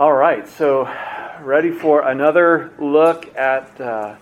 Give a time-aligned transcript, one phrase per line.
[0.00, 0.90] All right, so
[1.42, 4.16] ready for another look at uh,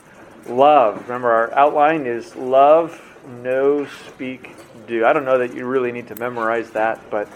[0.49, 1.03] love.
[1.03, 3.01] Remember, our outline is love,
[3.45, 4.57] know, speak,
[4.89, 5.05] do.
[5.07, 7.29] I don't know that you really need to memorize that, but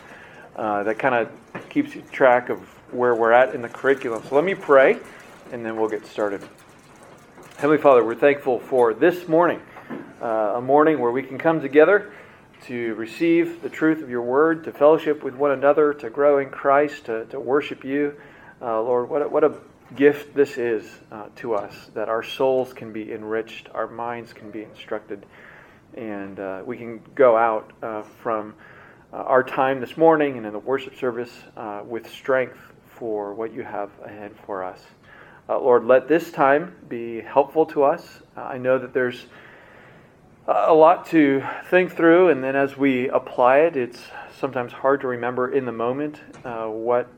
[0.56, 2.58] uh, that kind of keeps you track of
[2.92, 4.24] where we're at in the curriculum.
[4.28, 4.98] So let me pray,
[5.52, 6.42] and then we'll get started.
[7.58, 9.60] Heavenly Father, we're thankful for this morning,
[10.20, 12.12] uh, a morning where we can come together
[12.64, 16.50] to receive the truth of your word, to fellowship with one another, to grow in
[16.50, 18.16] Christ, to, to worship you.
[18.62, 19.54] Uh, Lord, what a, what a
[19.96, 24.52] gift this is uh, to us that our souls can be enriched, our minds can
[24.52, 25.26] be instructed,
[25.96, 28.54] and uh, we can go out uh, from
[29.12, 33.52] uh, our time this morning and in the worship service uh, with strength for what
[33.52, 34.80] you have ahead for us.
[35.48, 38.20] Lord, let this time be helpful to us.
[38.36, 39.26] I know that there's
[40.46, 44.00] a lot to think through, and then as we apply it, it's
[44.38, 47.08] sometimes hard to remember in the moment what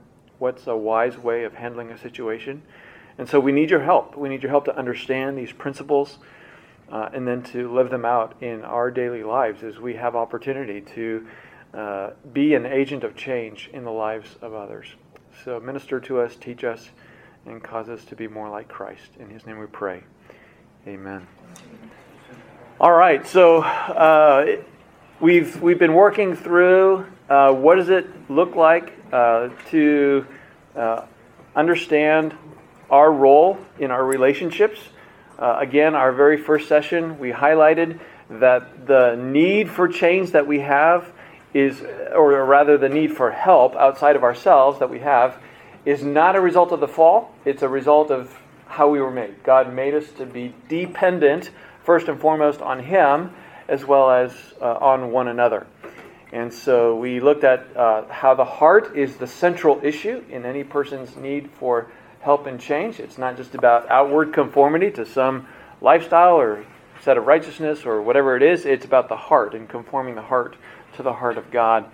[0.44, 2.60] what's a wise way of handling a situation.
[3.16, 4.14] And so we need your help.
[4.14, 6.18] We need your help to understand these principles
[6.92, 10.82] uh, and then to live them out in our daily lives as we have opportunity
[10.82, 11.26] to
[11.72, 14.86] uh, be an agent of change in the lives of others.
[15.46, 16.90] So minister to us, teach us,
[17.46, 19.12] and cause us to be more like Christ.
[19.18, 20.04] In his name we pray.
[20.86, 21.26] Amen.
[22.78, 24.56] All right, so uh,
[25.20, 30.26] we've, we've been working through uh, what does it look like uh, to
[30.74, 31.06] uh,
[31.54, 32.34] understand
[32.90, 34.80] our role in our relationships.
[35.38, 40.58] Uh, again, our very first session, we highlighted that the need for change that we
[40.58, 41.12] have
[41.52, 41.80] is,
[42.12, 45.40] or rather, the need for help outside of ourselves that we have,
[45.84, 47.32] is not a result of the fall.
[47.44, 49.44] It's a result of how we were made.
[49.44, 51.50] God made us to be dependent,
[51.84, 53.30] first and foremost, on Him
[53.68, 55.68] as well as uh, on one another.
[56.34, 60.64] And so we looked at uh, how the heart is the central issue in any
[60.64, 62.98] person's need for help and change.
[62.98, 65.46] It's not just about outward conformity to some
[65.80, 66.66] lifestyle or
[67.02, 68.66] set of righteousness or whatever it is.
[68.66, 70.56] It's about the heart and conforming the heart
[70.96, 71.84] to the heart of God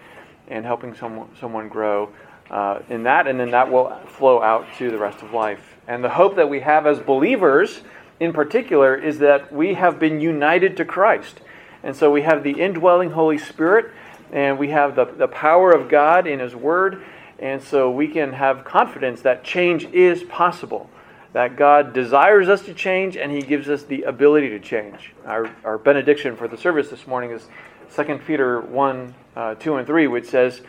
[0.48, 2.08] and helping someone, someone grow
[2.50, 3.26] uh, in that.
[3.26, 5.76] And then that will flow out to the rest of life.
[5.86, 7.82] And the hope that we have as believers,
[8.18, 11.42] in particular, is that we have been united to Christ.
[11.82, 13.92] And so we have the indwelling Holy Spirit
[14.32, 17.02] and we have the, the power of God in His Word,
[17.38, 20.90] and so we can have confidence that change is possible,
[21.32, 25.12] that God desires us to change, and He gives us the ability to change.
[25.24, 27.48] Our, our benediction for the service this morning is
[27.94, 30.62] 2 Peter 1 uh, 2 and 3, which says,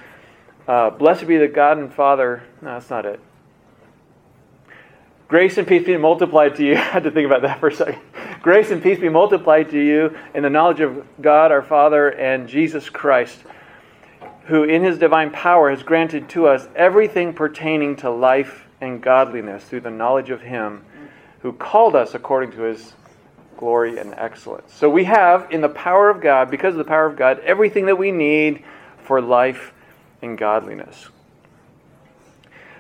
[0.67, 2.43] uh, Blessed be the God and Father.
[2.61, 3.19] No, that's not it.
[5.31, 6.73] Grace and peace be multiplied to you.
[6.75, 8.01] I had to think about that for a second.
[8.41, 12.49] Grace and peace be multiplied to you in the knowledge of God our Father and
[12.49, 13.39] Jesus Christ,
[14.47, 19.63] who in his divine power has granted to us everything pertaining to life and godliness
[19.63, 20.83] through the knowledge of him
[21.39, 22.91] who called us according to his
[23.55, 24.73] glory and excellence.
[24.73, 27.85] So we have, in the power of God, because of the power of God, everything
[27.85, 28.65] that we need
[29.05, 29.71] for life
[30.21, 31.07] and godliness.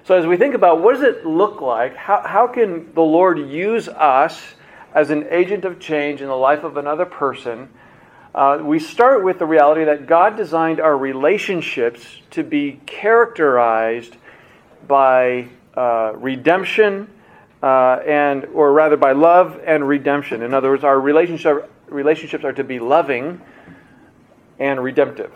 [0.03, 3.37] So, as we think about what does it look like, how, how can the Lord
[3.37, 4.41] use us
[4.95, 7.69] as an agent of change in the life of another person?
[8.33, 14.15] Uh, we start with the reality that God designed our relationships to be characterized
[14.87, 17.07] by uh, redemption
[17.61, 20.41] uh, and, or rather, by love and redemption.
[20.41, 23.39] In other words, our relationship, relationships are to be loving
[24.57, 25.31] and redemptive.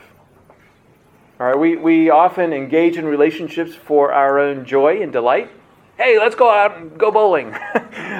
[1.37, 5.51] All right, we, we often engage in relationships for our own joy and delight.
[5.97, 7.53] Hey, let's go out and go bowling.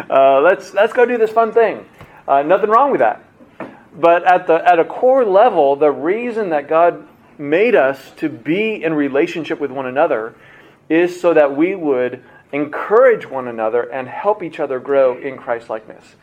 [0.09, 1.85] uh, let's, let's go do this fun thing.
[2.27, 3.23] Uh, nothing wrong with that.
[3.97, 8.83] But at, the, at a core level, the reason that God made us to be
[8.83, 10.35] in relationship with one another
[10.89, 12.21] is so that we would
[12.51, 16.15] encourage one another and help each other grow in Christ likeness.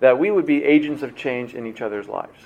[0.00, 2.40] That we would be agents of change in each other's lives.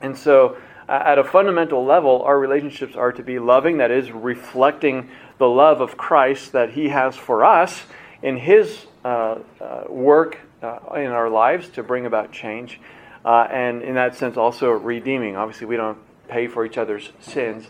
[0.00, 0.56] And so
[0.90, 5.08] at a fundamental level, our relationships are to be loving, that is, reflecting
[5.38, 7.84] the love of Christ that He has for us
[8.22, 12.80] in His uh, uh, work uh, in our lives to bring about change.
[13.24, 15.36] Uh, and in that sense, also redeeming.
[15.36, 15.98] Obviously, we don't
[16.28, 17.68] pay for each other's sins,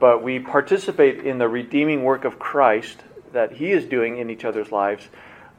[0.00, 3.02] but we participate in the redeeming work of Christ
[3.32, 5.08] that He is doing in each other's lives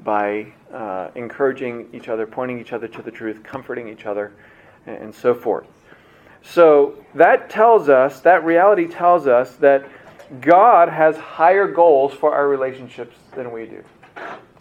[0.03, 4.31] by uh, encouraging each other, pointing each other to the truth, comforting each other,
[4.85, 5.67] and so forth.
[6.43, 9.87] So that tells us, that reality tells us that
[10.41, 13.83] God has higher goals for our relationships than we do.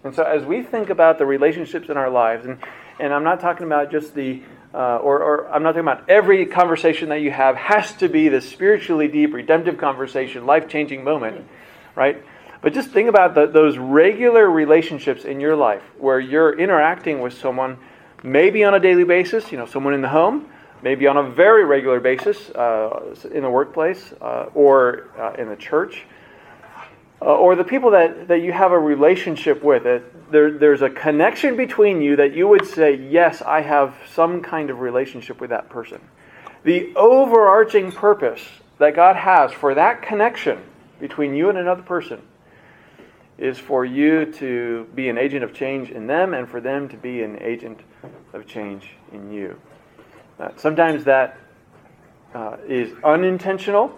[0.05, 2.59] And so as we think about the relationships in our lives, and,
[2.99, 4.43] and I'm not talking about just the,
[4.75, 8.29] uh, or, or I'm not talking about every conversation that you have has to be
[8.29, 11.47] the spiritually deep, redemptive conversation, life changing moment,
[11.95, 12.23] right?
[12.61, 17.35] But just think about the, those regular relationships in your life where you're interacting with
[17.35, 17.79] someone,
[18.23, 20.49] maybe on a daily basis, you know, someone in the home,
[20.83, 25.57] maybe on a very regular basis uh, in the workplace uh, or uh, in the
[25.57, 26.05] church,
[27.21, 29.87] uh, or the people that, that you have a relationship with.
[29.87, 34.43] It, there, there's a connection between you that you would say, Yes, I have some
[34.43, 36.01] kind of relationship with that person.
[36.65, 38.43] The overarching purpose
[38.79, 40.59] that God has for that connection
[40.99, 42.23] between you and another person
[43.39, 46.97] is for you to be an agent of change in them and for them to
[46.97, 47.81] be an agent
[48.33, 49.59] of change in you.
[50.43, 51.39] Uh, sometimes that
[52.35, 53.97] uh, is unintentional,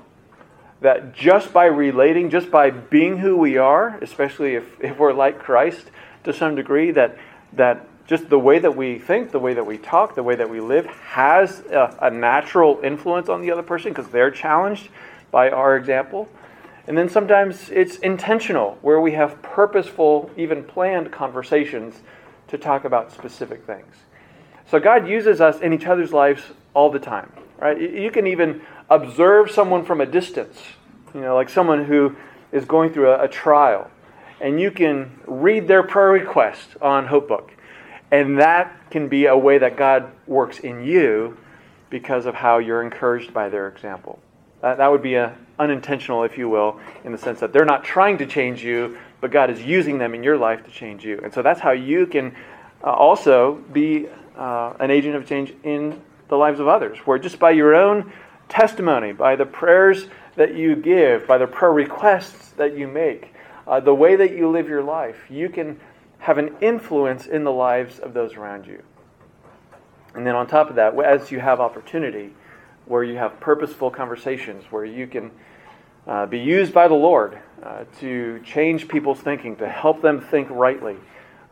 [0.83, 5.39] that just by relating, just by being who we are, especially if, if we're like
[5.39, 5.91] Christ
[6.25, 7.17] to some degree, that,
[7.55, 10.51] that just the way that we think, the way that we talk, the way that
[10.51, 14.91] we live has a, a natural influence on the other person because they're challenged
[15.31, 16.29] by our example.
[16.87, 22.03] And then sometimes it's intentional, where we have purposeful, even planned conversations
[22.49, 24.04] to talk about specific things.
[24.71, 27.79] So God uses us in each other's lives all the time, right?
[27.79, 30.61] You can even observe someone from a distance,
[31.15, 32.17] you know, like someone who
[32.53, 33.91] is going through a, a trial,
[34.41, 37.51] and you can read their prayer request on Hopebook.
[38.11, 41.37] And that can be a way that God works in you
[41.91, 44.19] because of how you're encouraged by their example.
[44.63, 47.85] Uh, that would be a, unintentional, if you will, in the sense that they're not
[47.85, 51.21] trying to change you, but God is using them in your life to change you.
[51.23, 52.35] And so that's how you can
[52.83, 57.39] uh, also be uh, an agent of change in the lives of others, where just
[57.39, 58.13] by your own
[58.49, 63.35] testimony, by the prayers that you give, by the prayer requests that you make,
[63.67, 65.79] uh, the way that you live your life, you can
[66.19, 68.83] have an influence in the lives of those around you.
[70.15, 72.31] And then on top of that, as you have opportunity,
[72.87, 75.31] where you have purposeful conversations, where you can
[76.07, 80.49] uh, be used by the Lord uh, to change people's thinking, to help them think
[80.51, 80.97] rightly,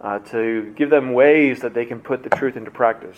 [0.03, 3.17] uh, to give them ways that they can put the truth into practice.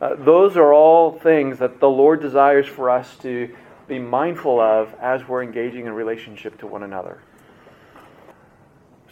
[0.00, 3.54] Uh, those are all things that the Lord desires for us to
[3.88, 7.20] be mindful of as we're engaging in relationship to one another.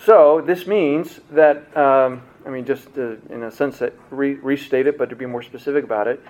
[0.05, 4.87] So, this means that, um, I mean, just to, in a sense that re- restate
[4.87, 6.23] it, but to be more specific about it,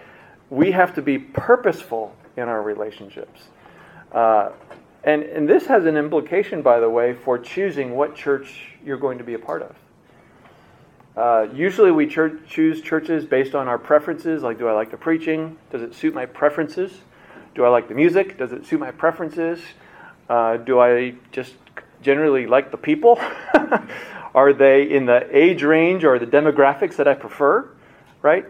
[0.51, 3.41] we have to be purposeful in our relationships.
[4.13, 4.51] Uh,
[5.03, 9.19] and, and this has an implication, by the way, for choosing what church you're going
[9.19, 9.75] to be a part of.
[11.17, 15.57] Uh, usually we choose churches based on our preferences, like do I like the preaching?
[15.71, 17.01] Does it suit my preferences?
[17.55, 18.37] Do I like the music?
[18.37, 19.61] Does it suit my preferences?
[20.29, 21.55] Uh, do I just
[22.03, 23.21] generally like the people?
[24.35, 27.69] Are they in the age range or the demographics that I prefer?
[28.21, 28.47] Right?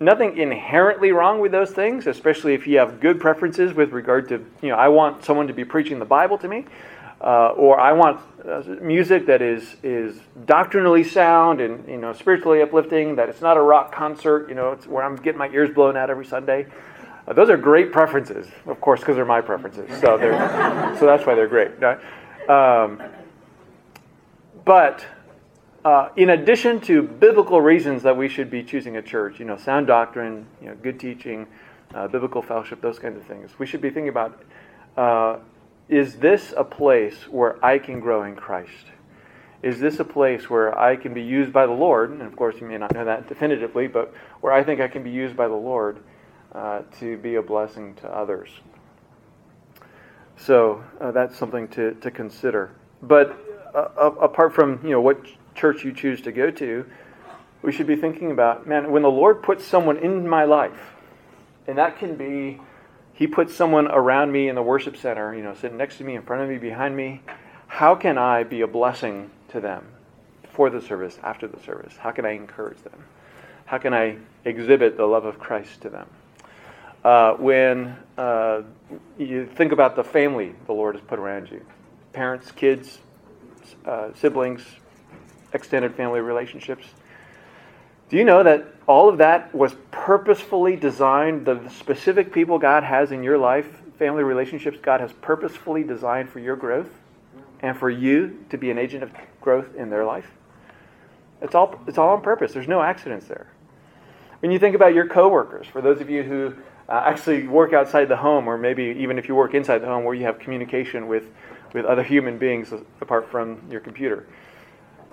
[0.00, 4.44] nothing inherently wrong with those things, especially if you have good preferences with regard to,
[4.60, 6.66] you know, I want someone to be preaching the Bible to me,
[7.24, 12.60] uh, or I want uh, music that is is doctrinally sound and you know spiritually
[12.60, 13.16] uplifting.
[13.16, 15.96] That it's not a rock concert, you know, it's where I'm getting my ears blown
[15.96, 16.66] out every Sunday.
[17.26, 19.88] Uh, those are great preferences, of course, because they're my preferences.
[20.00, 21.70] So they're so that's why they're great.
[22.46, 23.02] Um,
[24.66, 25.06] but
[25.82, 29.56] uh, in addition to biblical reasons that we should be choosing a church, you know,
[29.56, 31.46] sound doctrine, you know, good teaching,
[31.94, 34.42] uh, biblical fellowship, those kinds of things, we should be thinking about
[34.98, 35.38] uh,
[35.88, 38.86] is this a place where I can grow in Christ?
[39.62, 42.10] Is this a place where I can be used by the Lord?
[42.10, 45.02] And of course, you may not know that definitively, but where I think I can
[45.02, 45.98] be used by the Lord
[46.52, 48.50] uh, to be a blessing to others.
[50.36, 52.72] So uh, that's something to, to consider.
[53.02, 53.38] But
[53.74, 55.18] uh, apart from you know what
[55.54, 56.84] church you choose to go to,
[57.62, 60.94] we should be thinking about, man, when the Lord puts someone in my life,
[61.66, 62.60] and that can be
[63.14, 66.16] he puts someone around me in the worship center, you know, sitting next to me,
[66.16, 67.22] in front of me, behind me.
[67.68, 69.86] How can I be a blessing to them
[70.52, 71.96] for the service, after the service?
[71.96, 73.04] How can I encourage them?
[73.66, 76.08] How can I exhibit the love of Christ to them?
[77.04, 78.62] Uh, when uh,
[79.18, 81.64] you think about the family the Lord has put around you
[82.12, 82.98] parents, kids,
[83.84, 84.64] uh, siblings,
[85.52, 86.86] extended family relationships.
[88.08, 91.46] Do you know that all of that was purposefully designed?
[91.46, 93.66] The specific people God has in your life,
[93.98, 96.90] family relationships, God has purposefully designed for your growth
[97.60, 99.10] and for you to be an agent of
[99.40, 100.30] growth in their life.
[101.40, 102.52] It's all, it's all on purpose.
[102.52, 103.46] There's no accidents there.
[104.40, 106.54] When you think about your coworkers, for those of you who
[106.88, 110.04] uh, actually work outside the home, or maybe even if you work inside the home
[110.04, 111.24] where you have communication with,
[111.72, 114.26] with other human beings apart from your computer,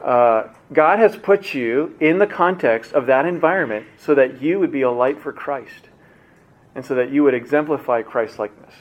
[0.04, 4.72] uh, God has put you in the context of that environment so that you would
[4.72, 5.90] be a light for Christ
[6.76, 8.74] and so that you would exemplify Christ likeness.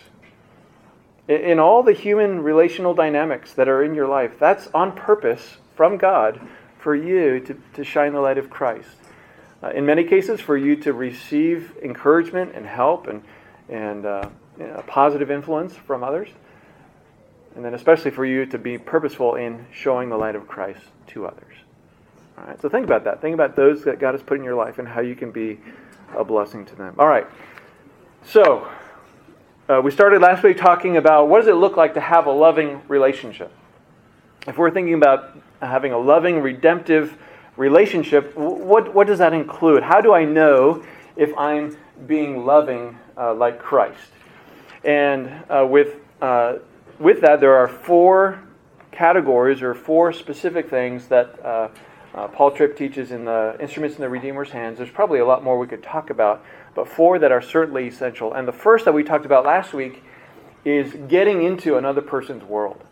[1.29, 5.97] in all the human relational dynamics that are in your life, that's on purpose from
[5.97, 6.41] God
[6.79, 8.89] for you to, to shine the light of Christ.
[9.63, 13.23] Uh, in many cases, for you to receive encouragement and help and,
[13.69, 16.29] and uh, a positive influence from others.
[17.57, 21.27] And then, especially for you to be purposeful in showing the light of Christ to
[21.27, 21.55] others.
[22.39, 23.21] All right, so think about that.
[23.21, 25.59] Think about those that God has put in your life and how you can be
[26.17, 26.95] a blessing to them.
[26.99, 27.27] All right,
[28.25, 28.69] so
[29.69, 32.33] uh, we started last week talking about what does it look like to have a
[32.33, 33.53] loving relationship.
[34.47, 37.17] If we're thinking about having a loving, redemptive
[37.57, 39.83] relationship, what, what does that include?
[39.83, 40.83] How do I know
[41.17, 41.77] if I'm
[42.07, 44.11] being loving uh, like Christ?
[44.83, 46.55] And uh, with, uh,
[47.01, 48.43] with that, there are four
[48.93, 51.69] categories or four specific things that uh,
[52.15, 54.77] uh, Paul Tripp teaches in the Instruments in the Redeemer's Hands.
[54.77, 58.35] There's probably a lot more we could talk about, but four that are certainly essential.
[58.35, 60.03] And the first that we talked about last week
[60.65, 62.85] is getting into another person's world.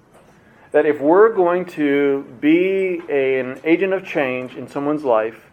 [0.73, 5.51] That if we're going to be a, an agent of change in someone's life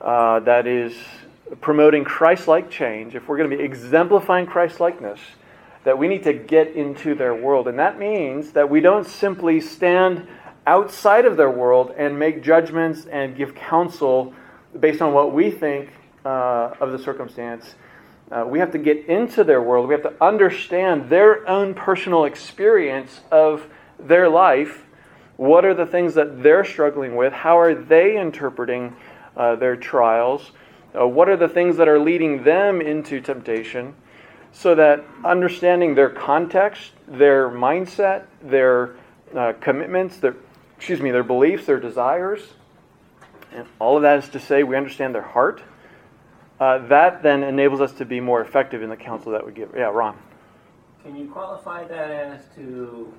[0.00, 0.94] uh, that is
[1.60, 5.20] promoting Christ like change, if we're going to be exemplifying Christ likeness,
[5.86, 7.68] that we need to get into their world.
[7.68, 10.26] And that means that we don't simply stand
[10.66, 14.34] outside of their world and make judgments and give counsel
[14.80, 15.90] based on what we think
[16.24, 17.76] uh, of the circumstance.
[18.32, 19.86] Uh, we have to get into their world.
[19.86, 24.84] We have to understand their own personal experience of their life.
[25.36, 27.32] What are the things that they're struggling with?
[27.32, 28.96] How are they interpreting
[29.36, 30.50] uh, their trials?
[30.98, 33.94] Uh, what are the things that are leading them into temptation?
[34.56, 38.96] So that understanding their context, their mindset, their
[39.34, 40.34] uh, commitments, their
[40.78, 42.40] excuse me, their beliefs, their desires,
[43.52, 45.62] and all of that is to say we understand their heart.
[46.58, 49.74] Uh, that then enables us to be more effective in the counsel that we give.
[49.76, 50.16] Yeah, Ron.
[51.04, 53.12] Can you qualify that as to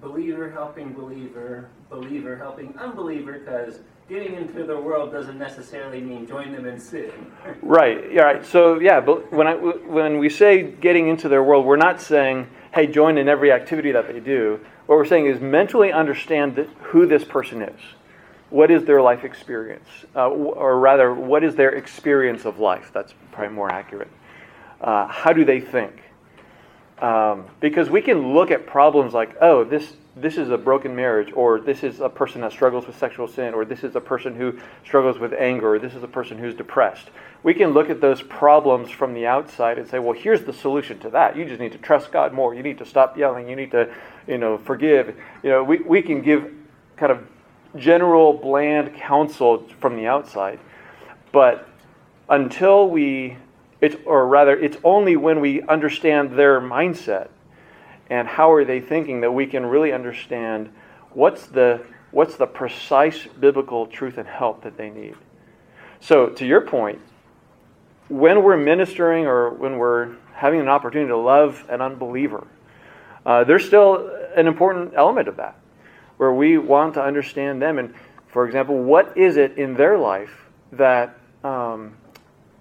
[0.00, 3.40] believer helping believer, believer helping unbeliever?
[3.40, 7.10] Because getting into the world doesn't necessarily mean join them in sin.
[7.62, 8.12] right.
[8.12, 8.22] Yeah.
[8.22, 8.46] Right.
[8.46, 12.48] So yeah, but when I when we say getting into their world, we're not saying
[12.74, 14.60] hey join in every activity that they do.
[14.86, 17.80] What we're saying is mentally understand who this person is.
[18.50, 19.88] What is their life experience?
[20.14, 22.90] Uh, or rather, what is their experience of life?
[22.92, 24.10] That's probably more accurate.
[24.80, 26.02] Uh, how do they think?
[26.98, 31.32] Um, because we can look at problems like, oh, this, this is a broken marriage,
[31.34, 34.36] or this is a person that struggles with sexual sin, or this is a person
[34.36, 37.10] who struggles with anger, or this is a person who's depressed.
[37.42, 40.98] We can look at those problems from the outside and say, well, here's the solution
[41.00, 41.36] to that.
[41.36, 42.54] You just need to trust God more.
[42.54, 43.48] You need to stop yelling.
[43.48, 43.92] You need to
[44.26, 45.16] you know, forgive.
[45.42, 46.52] You know, we, we can give
[46.96, 47.26] kind of
[47.76, 50.60] general, bland counsel from the outside,
[51.32, 51.68] but
[52.28, 53.36] until we,
[53.80, 57.28] it's, or rather, it's only when we understand their mindset
[58.10, 60.72] and how are they thinking that we can really understand
[61.12, 65.14] what's the, what's the precise biblical truth and help that they need.
[66.00, 67.00] So, to your point,
[68.08, 72.46] when we're ministering or when we're having an opportunity to love an unbeliever,
[73.24, 75.58] uh, there's still an important element of that,
[76.18, 77.78] where we want to understand them.
[77.78, 77.94] And,
[78.28, 81.96] for example, what is it in their life that um,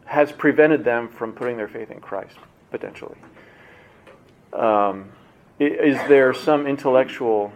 [0.06, 2.38] has prevented them from putting their faith in Christ,
[2.72, 3.18] potentially?
[4.54, 5.12] Um,
[5.65, 7.51] is there some intellectual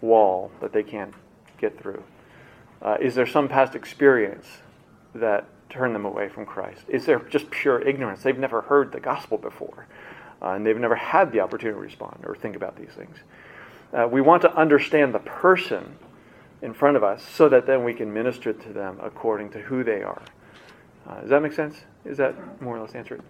[0.00, 1.14] wall that they can't
[1.58, 2.02] get through?
[2.80, 4.46] Uh, is there some past experience
[5.14, 6.82] that turned them away from Christ?
[6.88, 8.22] Is there just pure ignorance?
[8.22, 9.86] They've never heard the gospel before
[10.42, 13.16] uh, and they've never had the opportunity to respond or think about these things.
[13.92, 15.96] Uh, we want to understand the person
[16.62, 19.84] in front of us so that then we can minister to them according to who
[19.84, 20.22] they are.
[21.08, 21.76] Uh, does that make sense?
[22.04, 23.22] Is that more or less answered?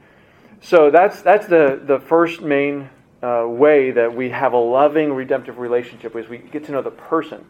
[0.61, 2.89] So that's that's the the first main
[3.23, 6.91] uh, way that we have a loving redemptive relationship is we get to know the
[6.91, 7.45] person.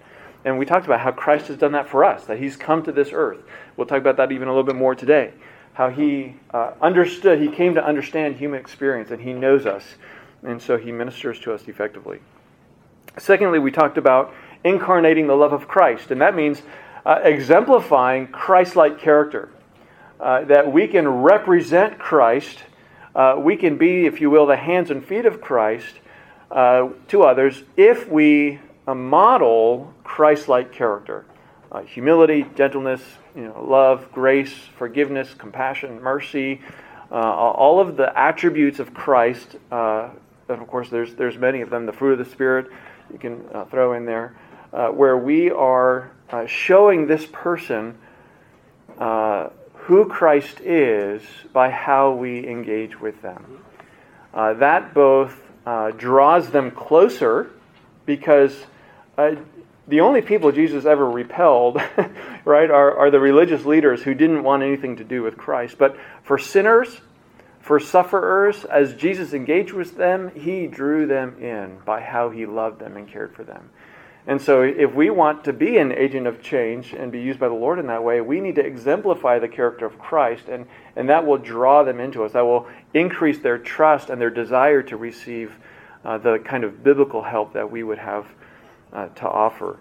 [0.44, 2.92] And we talked about how Christ has done that for us, that he's come to
[2.92, 3.38] this earth.
[3.76, 5.32] We'll talk about that even a little bit more today
[5.74, 9.94] how he uh, understood, he came to understand human experience, and he knows us,
[10.42, 12.20] and so he ministers to us effectively.
[13.18, 16.62] Secondly, we talked about incarnating the love of Christ, and that means
[17.06, 19.48] uh, exemplifying Christ like character.
[20.20, 22.60] Uh, that we can represent Christ,
[23.14, 25.95] uh, we can be, if you will, the hands and feet of Christ
[26.50, 31.25] uh, to others if we uh, model Christ like character
[31.81, 33.00] humility, gentleness,
[33.35, 36.61] you know, love, grace, forgiveness, compassion, mercy,
[37.11, 39.57] uh, all of the attributes of Christ.
[39.71, 40.11] Uh,
[40.49, 41.87] and of course, there's there's many of them.
[41.87, 42.71] The fruit of the Spirit,
[43.11, 44.37] you can uh, throw in there,
[44.73, 47.97] uh, where we are uh, showing this person
[48.99, 49.49] uh,
[49.86, 51.22] who Christ is
[51.52, 53.64] by how we engage with them.
[54.32, 57.50] uh, that both uh, draws them closer
[58.06, 58.56] because
[59.18, 59.34] uh,
[59.88, 61.80] the only people Jesus ever repelled,
[62.44, 65.76] right, are, are the religious leaders who didn't want anything to do with Christ.
[65.78, 67.00] But for sinners,
[67.60, 72.78] for sufferers, as Jesus engaged with them, he drew them in by how he loved
[72.80, 73.70] them and cared for them.
[74.26, 77.48] And so, if we want to be an agent of change and be used by
[77.48, 81.08] the Lord in that way, we need to exemplify the character of Christ, and, and
[81.08, 82.32] that will draw them into us.
[82.32, 85.58] That will increase their trust and their desire to receive
[86.04, 88.26] uh, the kind of biblical help that we would have
[88.92, 89.80] uh, to offer.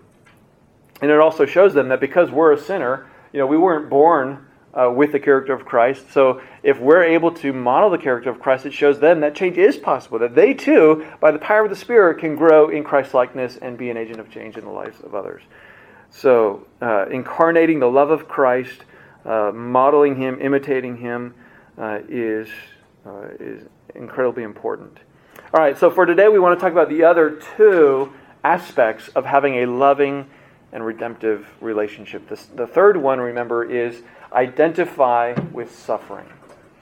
[1.02, 4.48] And it also shows them that because we're a sinner, you know, we weren't born
[4.74, 6.12] uh, with the character of Christ.
[6.12, 9.58] So if we're able to model the character of Christ, it shows them that change
[9.58, 13.14] is possible, that they too, by the power of the Spirit, can grow in Christ
[13.14, 15.44] likeness and be an agent of change in the lives of others.
[16.10, 18.84] So, uh, incarnating the love of Christ,
[19.26, 21.34] uh, modeling Him, imitating Him,
[21.78, 22.50] uh, is,
[23.06, 23.64] uh, is
[23.96, 24.98] incredibly important.
[25.54, 28.12] All right, so for today, we want to talk about the other two
[28.44, 30.30] aspects of having a loving
[30.74, 32.28] and redemptive relationship.
[32.28, 34.02] The third one, remember, is
[34.34, 36.28] identify with suffering.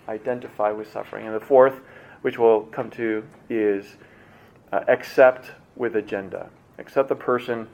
[0.08, 1.26] Identify with suffering.
[1.26, 1.82] And the fourth,
[2.22, 3.96] which we'll come to, is
[4.72, 6.50] uh, accept with agenda.
[6.78, 7.68] Accept the person,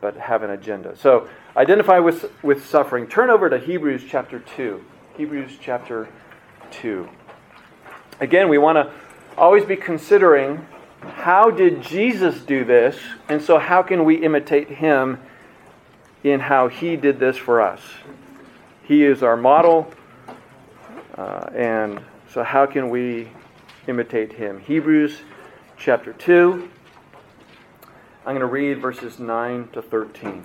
[0.00, 0.96] but have an agenda.
[0.96, 3.06] So, identify with, with suffering.
[3.06, 4.84] Turn over to Hebrews chapter 2.
[5.16, 6.08] Hebrews chapter
[6.70, 7.08] 2.
[8.20, 8.92] Again, we want to
[9.36, 10.66] always be considering
[11.00, 12.96] how did Jesus do this,
[13.28, 15.18] and so how can we imitate him
[16.22, 17.80] in how he did this for us?
[18.84, 19.92] He is our model,
[21.16, 23.28] uh, and so how can we
[23.86, 24.58] imitate him?
[24.58, 25.20] Hebrews
[25.76, 26.68] chapter 2.
[28.26, 30.44] I'm going to read verses 9 to 13.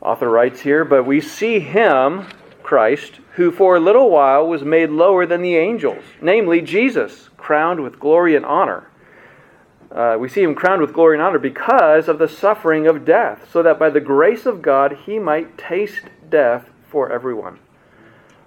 [0.00, 2.26] Author writes here, But we see him,
[2.64, 7.84] Christ, who for a little while was made lower than the angels, namely Jesus, crowned
[7.84, 8.90] with glory and honor.
[9.92, 13.48] Uh, we see him crowned with glory and honor because of the suffering of death,
[13.52, 17.58] so that by the grace of God he might taste death for everyone.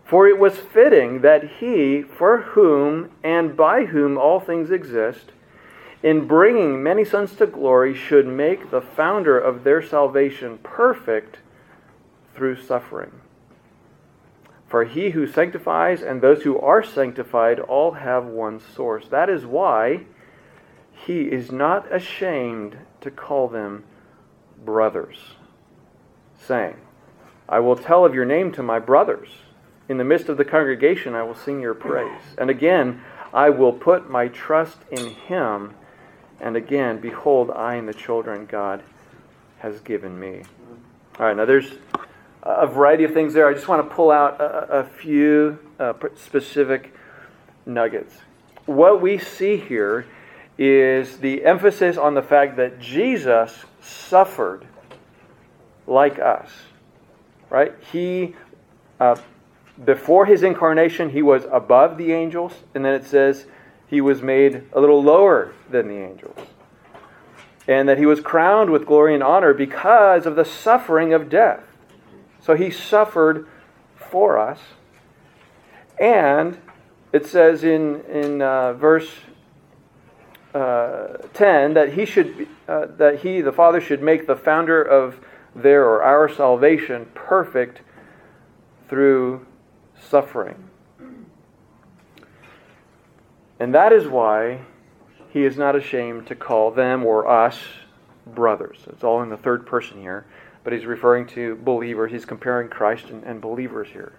[0.03, 5.31] For it was fitting that he, for whom and by whom all things exist,
[6.03, 11.37] in bringing many sons to glory, should make the founder of their salvation perfect
[12.33, 13.11] through suffering.
[14.67, 19.07] For he who sanctifies and those who are sanctified all have one source.
[19.09, 20.05] That is why
[21.05, 23.83] he is not ashamed to call them
[24.63, 25.17] brothers,
[26.39, 26.77] saying,
[27.51, 29.27] I will tell of your name to my brothers.
[29.89, 32.21] In the midst of the congregation, I will sing your praise.
[32.37, 33.01] And again,
[33.33, 35.75] I will put my trust in him.
[36.39, 38.83] And again, behold, I and the children God
[39.59, 40.43] has given me.
[41.19, 41.73] All right, now there's
[42.41, 43.49] a variety of things there.
[43.49, 46.93] I just want to pull out a, a few uh, specific
[47.65, 48.15] nuggets.
[48.65, 50.05] What we see here
[50.57, 54.65] is the emphasis on the fact that Jesus suffered
[55.85, 56.49] like us
[57.51, 57.75] right?
[57.91, 58.33] He,
[58.99, 59.17] uh,
[59.83, 63.45] before his incarnation, he was above the angels, and then it says
[63.87, 66.39] he was made a little lower than the angels.
[67.67, 71.61] And that he was crowned with glory and honor because of the suffering of death.
[72.39, 73.47] So he suffered
[73.95, 74.59] for us.
[75.99, 76.57] And
[77.11, 79.09] it says in, in uh, verse
[80.53, 85.17] uh, 10 that he should uh, that he the father should make the founder of
[85.55, 87.81] their or our salvation perfect
[88.87, 89.45] through
[89.99, 90.69] suffering.
[93.59, 94.61] And that is why
[95.29, 97.59] he is not ashamed to call them or us
[98.25, 98.79] brothers.
[98.87, 100.25] It's all in the third person here,
[100.63, 102.11] but he's referring to believers.
[102.11, 104.13] He's comparing Christ and, and believers here.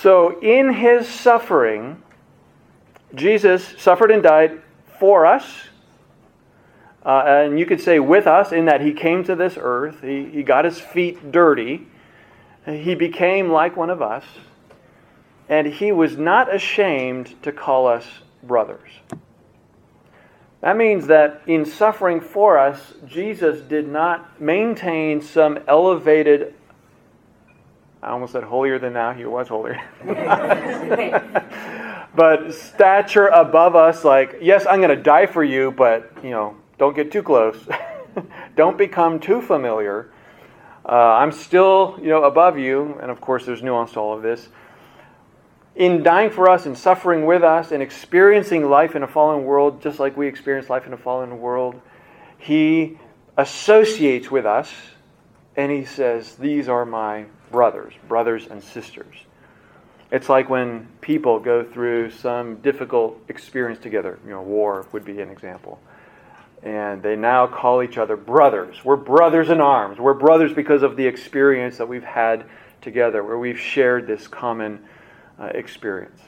[0.00, 2.02] So, in his suffering,
[3.14, 4.60] Jesus suffered and died
[4.98, 5.68] for us
[7.04, 10.24] uh, and you could say with us in that he came to this earth, he,
[10.26, 11.86] he got his feet dirty,
[12.66, 14.24] he became like one of us,
[15.48, 18.06] and he was not ashamed to call us
[18.42, 18.88] brothers.
[20.62, 26.54] That means that in suffering for us, Jesus did not maintain some elevated,
[28.02, 29.82] I almost said holier than thou, he was holier.
[32.16, 36.56] but stature above us, like, yes, I'm going to die for you, but, you know,
[36.78, 37.56] don't get too close.
[38.56, 40.10] Don't become too familiar.
[40.86, 44.22] Uh, I'm still, you know, above you, and of course, there's nuance to all of
[44.22, 44.48] this.
[45.74, 49.82] In dying for us and suffering with us and experiencing life in a fallen world,
[49.82, 51.80] just like we experience life in a fallen world,
[52.38, 52.98] He
[53.36, 54.72] associates with us
[55.56, 59.16] and He says, These are my brothers, brothers and sisters.
[60.12, 64.20] It's like when people go through some difficult experience together.
[64.24, 65.80] You know, war would be an example.
[66.64, 68.82] And they now call each other brothers.
[68.82, 69.98] We're brothers in arms.
[69.98, 72.46] We're brothers because of the experience that we've had
[72.80, 74.80] together, where we've shared this common
[75.38, 76.20] uh, experience.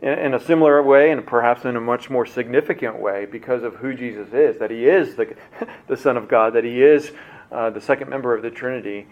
[0.00, 3.74] In, in, a similar way, and perhaps in a much more significant way, because of
[3.76, 5.34] who Jesus is, that he is the,
[5.88, 7.10] the Son of God, that he is
[7.50, 9.06] uh, the second member of the Trinity,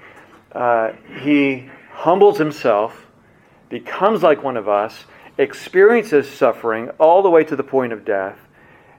[0.53, 3.07] uh, he humbles himself,
[3.69, 5.05] becomes like one of us,
[5.39, 8.39] experiences suffering all the way to the point of death,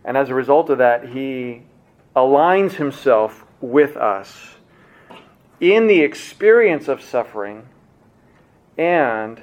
[0.08, 1.64] and as a result of that, he
[2.16, 4.56] aligns himself with us
[5.60, 7.68] in the experience of suffering
[8.78, 9.42] and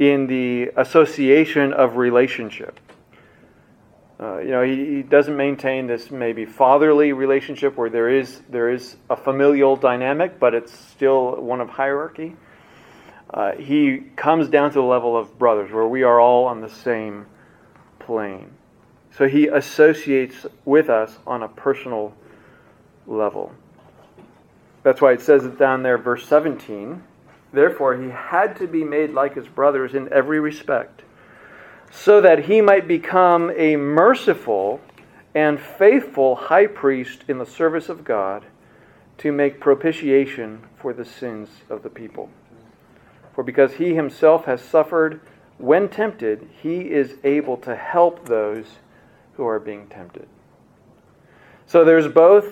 [0.00, 2.80] in the association of relationship.
[4.18, 8.70] Uh, you know, he, he, doesn't maintain this maybe fatherly relationship where there is there
[8.70, 12.34] is a familial dynamic, but it's still one of hierarchy.
[13.32, 16.68] Uh, he comes down to the level of brothers, where we are all on the
[16.68, 17.26] same
[17.98, 18.50] plane.
[19.16, 22.14] So he associates with us on a personal
[23.06, 23.52] level.
[24.82, 27.02] That's why it says it down there, verse 17.
[27.52, 31.02] Therefore, he had to be made like his brothers in every respect
[31.92, 34.80] so that he might become a merciful
[35.34, 38.44] and faithful high priest in the service of God
[39.18, 42.30] to make propitiation for the sins of the people.
[43.32, 45.20] For because he himself has suffered
[45.58, 48.66] when tempted, he is able to help those
[49.36, 50.28] who are being tempted.
[51.66, 52.46] So there's both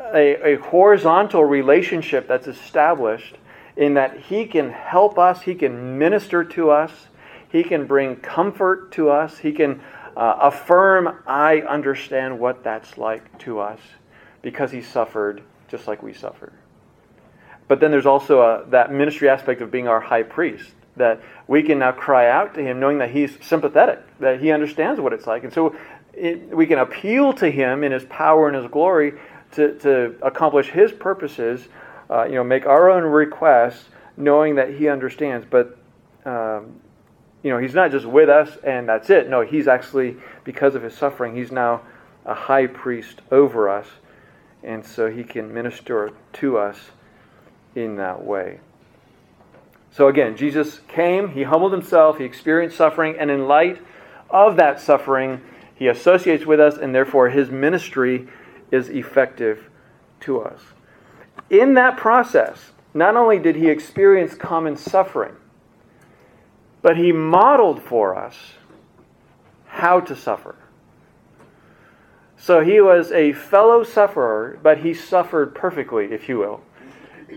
[0.00, 3.36] a, a horizontal relationship that's established
[3.76, 7.08] in that he can help us, he can minister to us
[7.52, 9.36] he can bring comfort to us.
[9.36, 9.82] He can
[10.16, 13.78] uh, affirm, I understand what that's like to us
[14.40, 16.54] because he suffered just like we suffered.
[17.68, 21.62] But then there's also a, that ministry aspect of being our high priest, that we
[21.62, 25.26] can now cry out to him knowing that he's sympathetic, that he understands what it's
[25.26, 25.44] like.
[25.44, 25.76] And so
[26.12, 29.14] it, we can appeal to him in his power and his glory
[29.52, 31.68] to, to accomplish his purposes,
[32.10, 33.84] uh, you know, make our own requests,
[34.16, 35.46] knowing that he understands.
[35.48, 35.78] But
[36.24, 36.80] um,
[37.42, 39.28] you know, he's not just with us and that's it.
[39.28, 41.82] No, he's actually, because of his suffering, he's now
[42.24, 43.86] a high priest over us.
[44.62, 46.78] And so he can minister to us
[47.74, 48.60] in that way.
[49.90, 53.82] So again, Jesus came, he humbled himself, he experienced suffering, and in light
[54.30, 55.42] of that suffering,
[55.74, 58.28] he associates with us, and therefore his ministry
[58.70, 59.68] is effective
[60.20, 60.60] to us.
[61.50, 65.34] In that process, not only did he experience common suffering,
[66.82, 68.36] but he modeled for us
[69.66, 70.56] how to suffer.
[72.36, 76.60] So he was a fellow sufferer, but he suffered perfectly, if you will,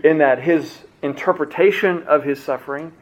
[0.02, 2.92] in that his interpretation of his suffering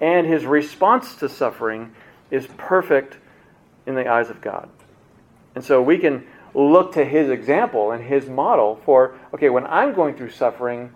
[0.00, 1.92] and his response to suffering
[2.30, 3.18] is perfect
[3.86, 4.70] in the eyes of God.
[5.54, 9.94] And so we can look to his example and his model for okay, when I'm
[9.94, 10.92] going through suffering,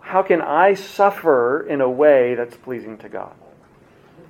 [0.00, 3.34] how can I suffer in a way that's pleasing to God?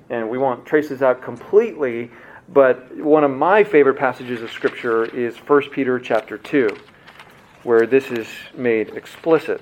[0.09, 2.11] and we won't trace this out completely,
[2.49, 6.69] but one of my favorite passages of Scripture is 1 Peter chapter 2,
[7.63, 9.61] where this is made explicit.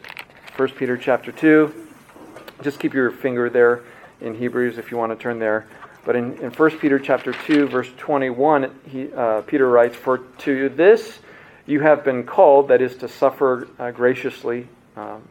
[0.57, 1.73] 1 Peter chapter 2,
[2.61, 3.83] just keep your finger there
[4.19, 5.67] in Hebrews if you want to turn there.
[6.03, 10.69] But in, in 1 Peter chapter 2, verse 21, he, uh, Peter writes, For to
[10.69, 11.19] this
[11.65, 15.21] you have been called, that is, to suffer uh, graciously um,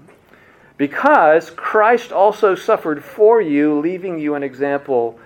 [0.76, 5.18] because Christ also suffered for you, leaving you an example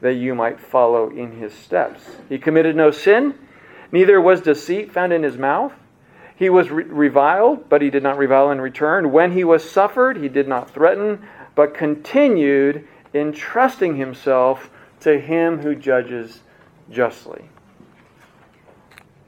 [0.00, 2.02] that you might follow in his steps.
[2.28, 3.34] He committed no sin,
[3.90, 5.72] neither was deceit found in his mouth.
[6.36, 9.12] He was re- reviled, but he did not revile in return.
[9.12, 15.74] When he was suffered, he did not threaten, but continued entrusting himself to him who
[15.74, 16.40] judges
[16.90, 17.48] justly.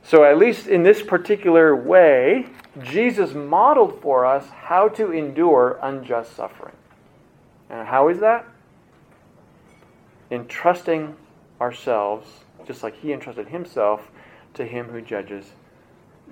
[0.03, 2.47] So, at least in this particular way,
[2.83, 6.75] Jesus modeled for us how to endure unjust suffering.
[7.71, 8.47] And how is that?
[10.31, 11.17] Entrusting
[11.61, 12.29] ourselves,
[12.67, 14.11] just like he entrusted himself,
[14.55, 15.53] to him who judges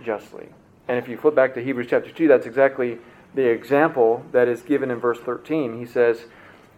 [0.04, 0.48] justly.
[0.88, 2.98] And if you flip back to Hebrews chapter 2, that's exactly
[3.34, 5.78] the example that is given in verse 13.
[5.78, 6.24] He says,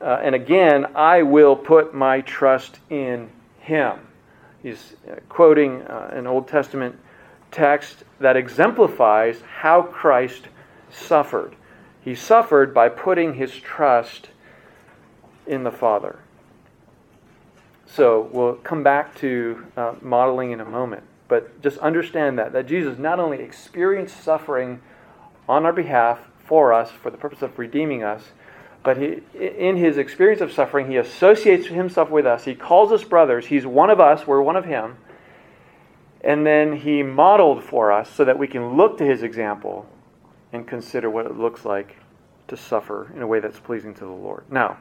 [0.02, 3.98] uh, And again, I will put my trust in him.
[4.62, 6.98] He's uh, quoting uh, an Old Testament
[7.50, 10.48] text that exemplifies how Christ
[10.90, 11.54] suffered.
[12.04, 14.28] He suffered by putting his trust
[15.46, 16.18] in the Father.
[17.86, 21.04] So we'll come back to uh, modeling in a moment.
[21.28, 24.80] But just understand that, that Jesus not only experienced suffering
[25.48, 28.22] on our behalf for us for the purpose of redeeming us,
[28.82, 32.44] but he, in his experience of suffering, he associates himself with us.
[32.44, 33.46] He calls us brothers.
[33.46, 34.96] He's one of us, we're one of him.
[36.20, 39.86] And then he modeled for us so that we can look to his example
[40.52, 41.96] and consider what it looks like
[42.48, 44.44] to suffer in a way that's pleasing to the Lord.
[44.50, 44.78] Now,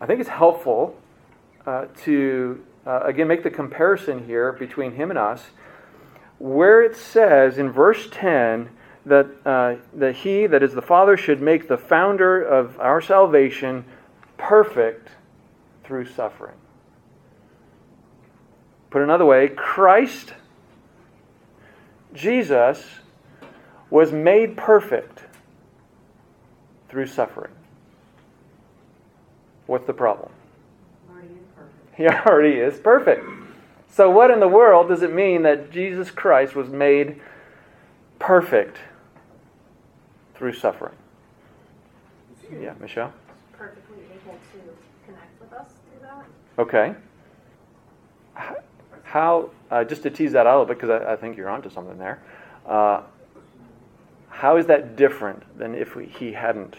[0.00, 0.96] I think it's helpful
[1.66, 5.46] uh, to, uh, again, make the comparison here between him and us,
[6.38, 8.70] where it says in verse 10
[9.06, 13.84] that, uh, that he, that is the Father, should make the founder of our salvation
[14.36, 15.10] perfect
[15.84, 16.56] through suffering.
[18.90, 20.34] Put another way, Christ,
[22.14, 22.84] Jesus,
[23.90, 25.24] was made perfect
[26.88, 27.52] through suffering.
[29.66, 30.30] What's the problem?
[31.96, 33.24] He already is perfect.
[33.90, 37.20] So, what in the world does it mean that Jesus Christ was made
[38.18, 38.78] perfect
[40.38, 40.94] through suffering?
[42.50, 43.12] Yeah, Michelle?
[43.52, 46.24] Perfectly able to connect with us through that.
[46.58, 46.94] Okay.
[49.02, 51.48] How, uh, just to tease that out a little bit, because I, I, think you're
[51.48, 52.22] onto something there.
[52.66, 53.02] Uh,
[54.28, 56.76] how is that different than if we, he hadn't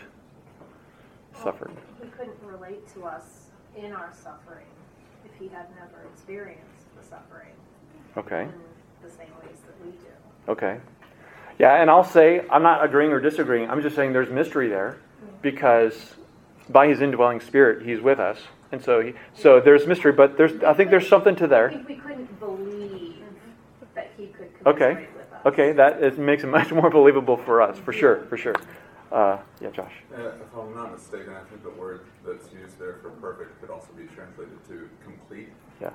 [1.34, 1.72] well, suffered?
[2.02, 4.66] He couldn't relate to us in our suffering
[5.26, 7.54] if he had never experienced the suffering.
[8.16, 8.44] Okay.
[8.44, 8.54] In
[9.04, 10.08] the same ways that we do.
[10.48, 10.80] Okay.
[11.60, 13.70] Yeah, and I'll say, I'm not agreeing or disagreeing.
[13.70, 14.98] I'm just saying there's mystery there
[15.42, 16.16] because
[16.70, 18.40] by his indwelling spirit, he's with us.
[18.72, 21.70] And so, he, so there's mystery, but there's, I think there's something to there.
[21.88, 23.24] We, we couldn't believe
[23.94, 25.08] that he could okay.
[25.46, 28.56] Okay, that is, makes it much more believable for us, for sure, for sure.
[29.12, 29.94] Uh, yeah, Josh.
[30.14, 33.70] Uh, if I'm not mistaken, I think the word that's used there for perfect could
[33.70, 35.50] also be translated to complete.
[35.82, 35.90] Yeah,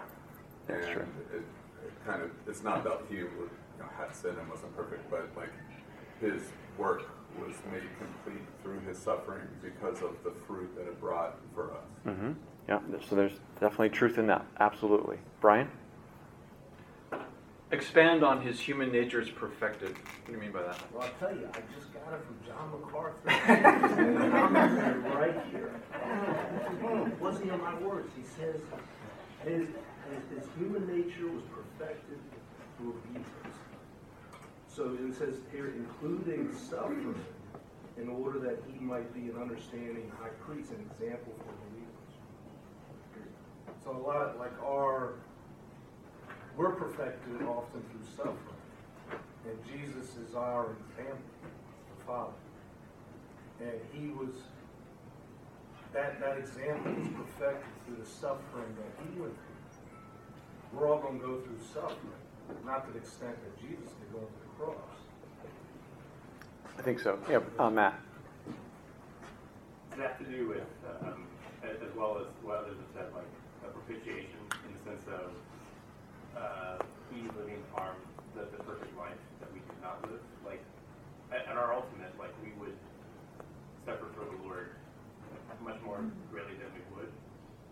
[0.67, 1.07] that's and true.
[1.33, 1.45] It, it,
[2.05, 3.23] kind of, it's not about he
[3.77, 5.51] you know, had sin and wasn't perfect, but like
[6.21, 6.43] his
[6.79, 11.73] work was made complete through his suffering because of the fruit that it brought for
[11.73, 11.85] us.
[12.07, 12.33] Mm-hmm.
[12.69, 14.47] Yeah, so there's definitely truth in that.
[14.59, 15.19] Absolutely.
[15.41, 15.69] Brian?
[17.71, 19.89] Expand on his human nature is perfected.
[19.91, 20.79] What do you mean by that?
[20.93, 23.19] Well, I'll tell you, I just got it from John MacArthur.
[25.19, 25.75] right here.
[27.07, 28.13] It wasn't in my words.
[28.17, 28.61] He says
[29.45, 32.19] his, his, his human nature was perfected
[32.79, 33.29] through obedience.
[34.75, 37.15] So it says here, including suffering,
[37.97, 42.13] in order that he might be an understanding high priest, an example for believers.
[43.85, 45.15] So a lot like our
[46.57, 48.39] we're perfected often through suffering.
[49.45, 52.33] And Jesus is our example, the Father.
[53.61, 54.35] And he was,
[55.93, 60.79] that, that example was perfected through the suffering that he went through.
[60.79, 62.23] We're all going to go through suffering,
[62.65, 64.77] not to the extent that Jesus did go the cross.
[66.79, 67.19] I think so.
[67.31, 68.01] Yeah, uh, Matt.
[69.91, 70.67] Does that have to do with,
[71.03, 71.27] um,
[71.63, 73.31] as well as what others have said, like
[73.65, 75.31] a propitiation in the sense of
[76.37, 77.95] uh, he's living our
[78.35, 80.21] the, the perfect life that we could not live.
[80.45, 80.63] Like
[81.31, 82.75] at, at our ultimate, like we would
[83.87, 84.75] suffer for the Lord
[85.63, 87.13] much more greatly than we would,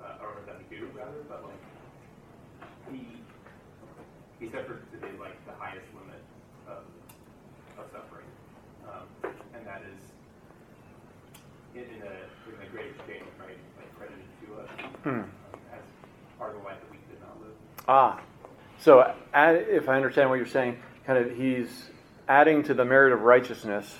[0.00, 1.20] uh, or than we do rather.
[1.28, 1.62] But like
[2.90, 3.18] he
[4.38, 6.22] he suffered to the like the highest limit
[6.70, 6.86] of
[7.78, 8.30] of suffering,
[8.86, 9.06] um,
[9.54, 9.98] and that is
[11.74, 12.14] in, in a
[12.48, 13.56] in a great exchange, right?
[13.76, 14.68] Like credited to us
[15.02, 15.08] hmm.
[15.08, 15.30] um,
[15.72, 15.82] as
[16.38, 17.56] part of the life that we could not live.
[17.88, 18.20] Ah,
[18.82, 21.90] so, if I understand what you're saying, kind of he's
[22.28, 23.96] adding to the merit of righteousness,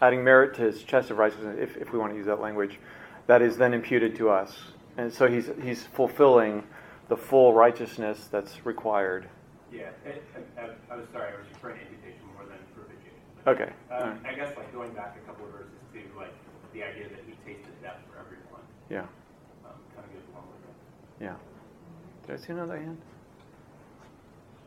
[0.00, 2.78] adding merit to his chest of righteousness, if, if we want to use that language,
[3.26, 4.56] that is then imputed to us.
[4.96, 6.62] And so he's, he's fulfilling
[7.08, 9.28] the full righteousness that's required.
[9.72, 13.18] Yeah, I, I, I was sorry, I was referring to imputation more than propitiation.
[13.48, 13.72] Okay.
[13.92, 14.32] Um, right.
[14.32, 15.79] I guess like going back a couple of verses
[16.72, 18.62] the idea that he tasted death for everyone.
[18.88, 19.00] Yeah.
[19.64, 21.24] Um, kind of goes along with it.
[21.24, 21.36] Yeah.
[22.26, 23.00] Did I see another hand?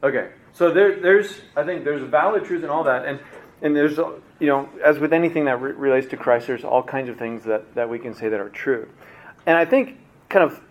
[0.04, 3.20] Okay, so there, there's, I think there's valid truth in all that, and
[3.62, 7.08] and there's, you know, as with anything that re- relates to Christ, there's all kinds
[7.08, 8.90] of things that that we can say that are true,
[9.46, 10.62] and I think kind of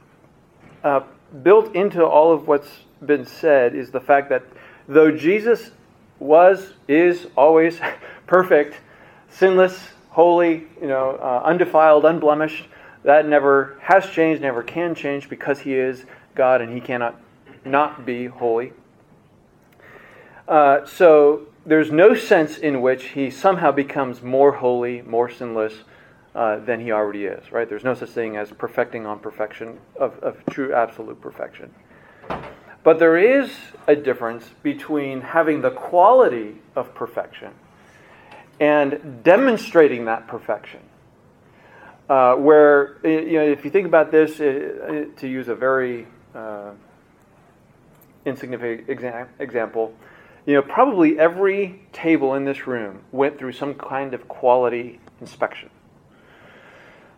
[0.84, 1.00] uh,
[1.42, 2.68] built into all of what's
[3.04, 4.42] been said is the fact that
[4.86, 5.70] though Jesus
[6.18, 7.80] was, is always
[8.26, 8.76] perfect,
[9.30, 12.68] sinless, holy, you know, uh, undefiled, unblemished,
[13.02, 17.20] that never has changed, never can change because he is God and he cannot
[17.64, 18.72] not be holy.
[20.46, 25.74] Uh, so there's no sense in which he somehow becomes more holy, more sinless
[26.34, 27.68] uh, than he already is, right?
[27.68, 31.72] There's no such thing as perfecting on perfection, of, of true absolute perfection.
[32.82, 33.52] But there is
[33.86, 37.52] a difference between having the quality of perfection
[38.62, 40.80] and demonstrating that perfection.
[42.08, 44.44] uh, where, you know, if you think about this, uh,
[45.14, 46.72] uh, to use a very uh,
[48.26, 49.94] insignificant exa- example,
[50.44, 55.70] you know, probably every table in this room went through some kind of quality inspection.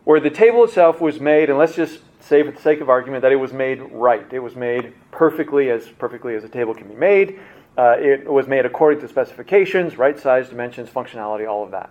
[0.05, 3.23] Where the table itself was made, and let's just say for the sake of argument
[3.23, 4.31] that it was made right.
[4.33, 7.41] It was made perfectly, as perfectly as a table can be made.
[7.77, 11.91] Uh, it was made according to specifications, right size, dimensions, functionality, all of that.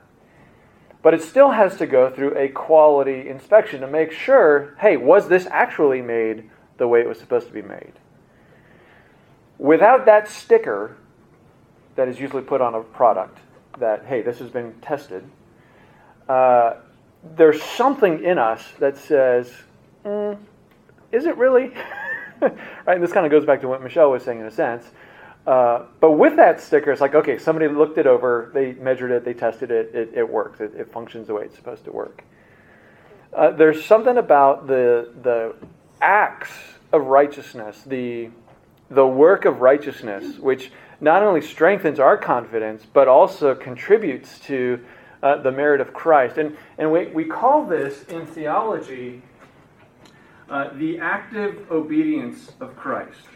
[1.02, 5.28] But it still has to go through a quality inspection to make sure hey, was
[5.28, 7.94] this actually made the way it was supposed to be made?
[9.58, 10.98] Without that sticker
[11.96, 13.40] that is usually put on a product
[13.80, 15.30] that, hey, this has been tested,
[16.30, 16.76] uh,
[17.36, 19.52] there's something in us that says,
[20.06, 20.38] mm,
[21.12, 21.72] is it really?
[22.42, 22.54] right?
[22.88, 24.86] And this kind of goes back to what Michelle was saying in a sense.
[25.46, 29.26] Uh, but with that sticker, it's like, okay, somebody looked it over, they measured it,
[29.26, 32.24] they tested it, it, it works, it, it, functions the way it's supposed to work.
[33.34, 35.54] Uh, there's something about the, the
[36.02, 36.52] acts
[36.94, 38.30] of righteousness, the,
[38.90, 44.80] the work of righteousness, which not only strengthens our confidence, but also contributes to
[45.22, 46.38] uh, the merit of Christ.
[46.38, 49.22] And, and we, we call this in theology
[50.50, 53.28] uh, the active obedience of Christ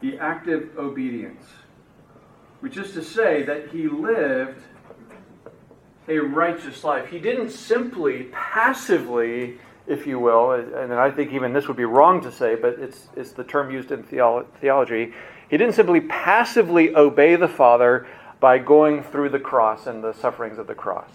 [0.00, 1.44] the active obedience,
[2.60, 4.62] which is to say that he lived
[6.08, 7.08] a righteous life.
[7.08, 12.20] He didn't simply passively, if you will, and I think even this would be wrong
[12.22, 15.12] to say, but it's, it's the term used in theology.
[15.48, 18.06] He didn't simply passively obey the Father
[18.40, 21.10] by going through the cross and the sufferings of the cross.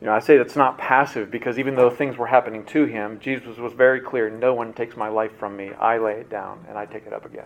[0.00, 3.20] You know, I say that's not passive because even though things were happening to him,
[3.20, 5.72] Jesus was very clear no one takes my life from me.
[5.74, 7.44] I lay it down and I take it up again.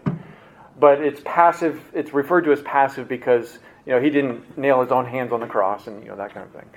[0.78, 4.90] But it's passive, it's referred to as passive because, you know, he didn't nail his
[4.90, 6.70] own hands on the cross and, you know, that kind of thing.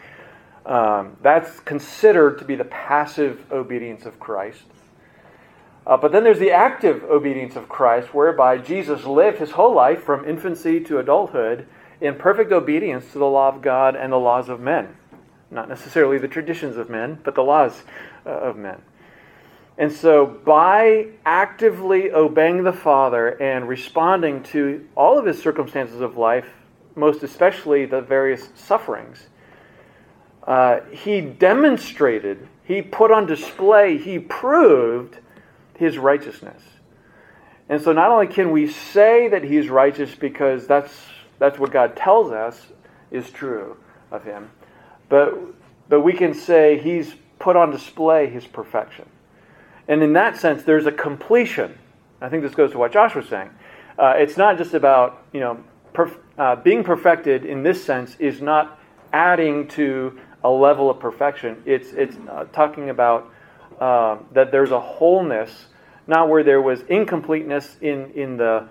[0.66, 4.64] Um, that's considered to be the passive obedience of Christ.
[5.88, 10.04] Uh, but then there's the active obedience of Christ, whereby Jesus lived his whole life
[10.04, 11.66] from infancy to adulthood
[12.02, 14.98] in perfect obedience to the law of God and the laws of men.
[15.50, 17.84] Not necessarily the traditions of men, but the laws
[18.26, 18.82] uh, of men.
[19.78, 26.18] And so, by actively obeying the Father and responding to all of his circumstances of
[26.18, 26.48] life,
[26.96, 29.28] most especially the various sufferings,
[30.48, 35.18] uh, he demonstrated, he put on display, he proved
[35.76, 36.64] his righteousness.
[37.70, 41.06] And so, not only can we say that he's righteous because that's,
[41.38, 42.66] that's what God tells us
[43.12, 43.78] is true
[44.10, 44.50] of him,
[45.08, 45.38] but,
[45.88, 49.08] but we can say he's put on display his perfection.
[49.88, 51.78] And in that sense, there's a completion.
[52.22, 53.50] I think this goes to what Josh was saying.
[53.98, 58.42] Uh, it's not just about, you know, perf- uh, being perfected in this sense is
[58.42, 58.80] not
[59.14, 61.62] adding to a level of perfection.
[61.66, 63.32] It's, it's uh, talking about
[63.80, 65.68] uh, that there's a wholeness,
[66.06, 68.68] not where there was incompleteness in, in, the,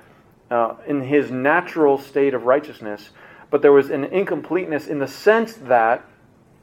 [0.51, 3.11] uh, in his natural state of righteousness,
[3.51, 6.05] but there was an incompleteness in the sense that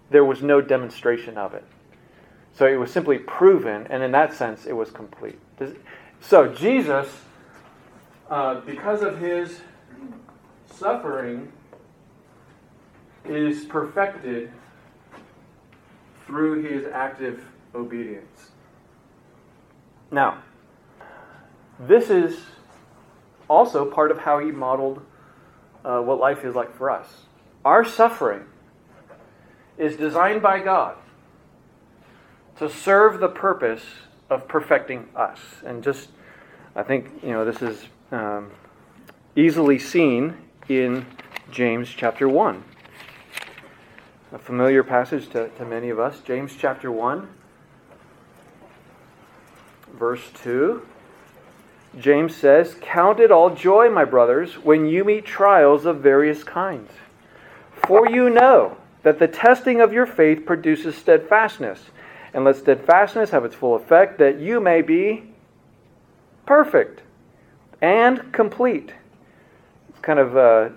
[0.10, 1.63] there was no demonstration of it.
[2.56, 5.39] So it was simply proven, and in that sense, it was complete.
[6.22, 7.08] So Jesus,
[8.30, 9.62] uh, because of his
[10.72, 11.52] suffering,
[13.26, 14.52] is perfected
[16.28, 18.52] through his active obedience.
[20.12, 20.44] Now,
[21.80, 22.39] this is
[23.50, 25.04] also part of how he modeled
[25.84, 27.24] uh, what life is like for us.
[27.66, 28.44] Our suffering
[29.78, 30.98] is designed by God
[32.58, 33.84] to serve the purpose
[34.30, 35.39] of perfecting us.
[35.66, 36.10] And just,
[36.76, 38.52] I think, you know, this is um,
[39.36, 40.38] easily seen
[40.70, 41.06] in
[41.52, 42.63] James chapter 1.
[44.34, 46.20] A familiar passage to, to many of us.
[46.22, 47.28] James chapter 1,
[49.94, 50.86] verse 2.
[52.00, 56.89] James says, Count it all joy, my brothers, when you meet trials of various kinds.
[57.86, 61.80] For you know that the testing of your faith produces steadfastness
[62.34, 65.24] and let steadfastness have its full effect, that you may be
[66.45, 67.01] perfect
[67.82, 68.93] and complete.
[69.89, 70.70] It's kind of uh,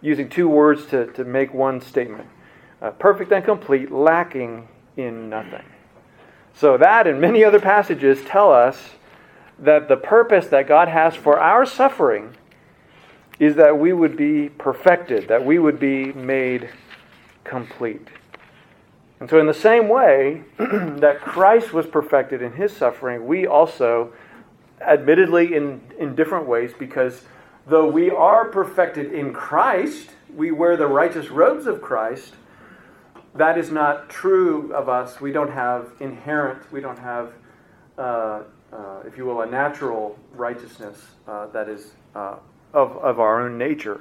[0.00, 2.28] using two words to, to make one statement
[2.80, 5.64] uh, perfect and complete, lacking in nothing.
[6.54, 8.90] So, that and many other passages tell us
[9.58, 12.36] that the purpose that God has for our suffering
[13.38, 16.70] is that we would be perfected, that we would be made
[17.44, 18.08] complete.
[19.20, 24.12] And so, in the same way that Christ was perfected in his suffering, we also,
[24.80, 27.22] admittedly in, in different ways, because
[27.66, 32.34] though we are perfected in Christ, we wear the righteous robes of Christ,
[33.34, 35.20] that is not true of us.
[35.20, 37.32] We don't have inherent, we don't have,
[37.98, 38.42] uh,
[38.72, 40.98] uh, if you will, a natural righteousness
[41.28, 42.36] uh, that is uh,
[42.72, 44.00] of, of our own nature.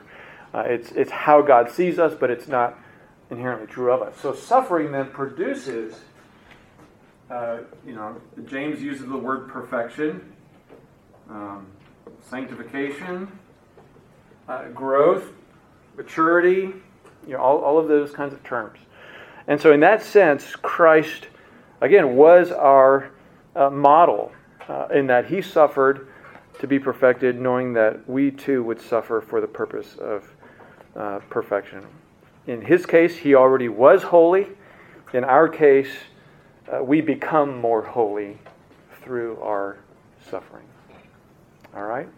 [0.54, 2.80] Uh, it's, it's how God sees us, but it's not
[3.32, 4.16] inherently true of us.
[4.22, 5.96] So suffering then produces,
[7.30, 8.16] uh, you know,
[8.46, 10.34] James uses the word perfection,
[11.30, 11.68] um,
[12.30, 13.28] sanctification,
[14.74, 15.26] growth,
[15.96, 16.74] maturity,
[17.28, 18.80] you know, all, all of those kinds of terms.
[19.48, 21.28] And so, in that sense, Christ,
[21.82, 23.12] again, was our
[23.56, 24.32] uh, model
[24.68, 26.08] uh, in that he suffered
[26.60, 30.36] to be perfected, knowing that we too would suffer for the purpose of
[30.96, 31.86] uh, perfection.
[32.50, 34.48] In his case, he already was holy.
[35.14, 35.92] In our case,
[36.68, 38.40] uh, we become more holy
[39.04, 39.78] through our
[40.32, 40.66] suffering.
[41.76, 42.10] All right?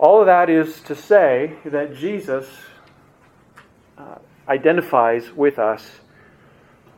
[0.00, 2.48] All of that is to say that Jesus
[3.96, 4.16] uh,
[4.48, 6.00] identifies with us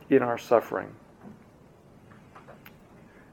[0.09, 0.95] in our suffering.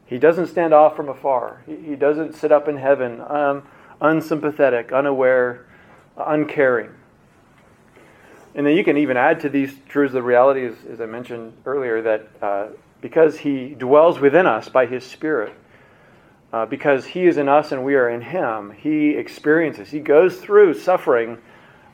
[0.04, 1.62] He doesn't stand off from afar.
[1.64, 3.66] He, he doesn't sit up in heaven um,
[4.02, 5.64] unsympathetic, unaware,
[6.18, 6.90] uncaring.
[8.56, 11.52] And then you can even add to these truths the reality, as, as I mentioned
[11.66, 12.66] earlier, that uh,
[13.02, 15.52] because He dwells within us by His Spirit,
[16.54, 20.38] uh, because He is in us and we are in Him, He experiences, He goes
[20.38, 21.36] through suffering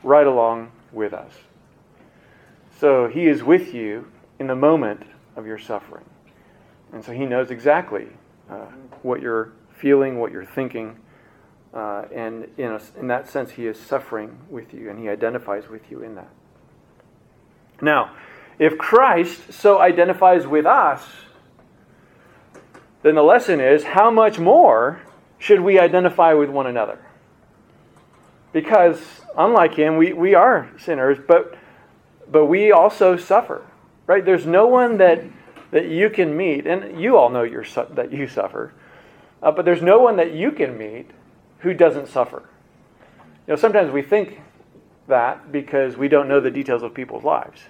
[0.04, 1.32] right along with us.
[2.78, 4.06] So He is with you
[4.38, 5.02] in the moment
[5.34, 6.04] of your suffering.
[6.92, 8.06] And so He knows exactly
[8.48, 8.66] uh,
[9.02, 10.96] what you're feeling, what you're thinking.
[11.74, 15.68] Uh, and in, a, in that sense, He is suffering with you, and He identifies
[15.68, 16.28] with you in that.
[17.82, 18.12] Now,
[18.58, 21.06] if Christ so identifies with us,
[23.02, 25.02] then the lesson is how much more
[25.38, 26.98] should we identify with one another?
[28.52, 29.02] Because,
[29.36, 31.58] unlike Him, we, we are sinners, but
[32.32, 33.62] but we also suffer,
[34.06, 34.24] right?
[34.24, 35.22] There's no one that,
[35.70, 38.72] that you can meet, and you all know you're su- that you suffer,
[39.42, 41.10] uh, but there's no one that you can meet
[41.58, 42.42] who doesn't suffer.
[43.46, 44.40] You know, sometimes we think
[45.08, 47.60] that because we don't know the details of people's lives.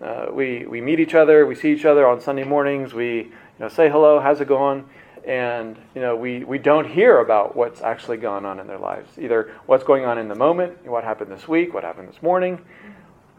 [0.00, 3.32] Uh, we, we meet each other, we see each other on Sunday mornings, we you
[3.60, 4.88] know, say hello, how's it going?
[5.26, 9.18] And you know, we, we don't hear about what's actually going on in their lives.
[9.18, 12.60] Either what's going on in the moment, what happened this week, what happened this morning,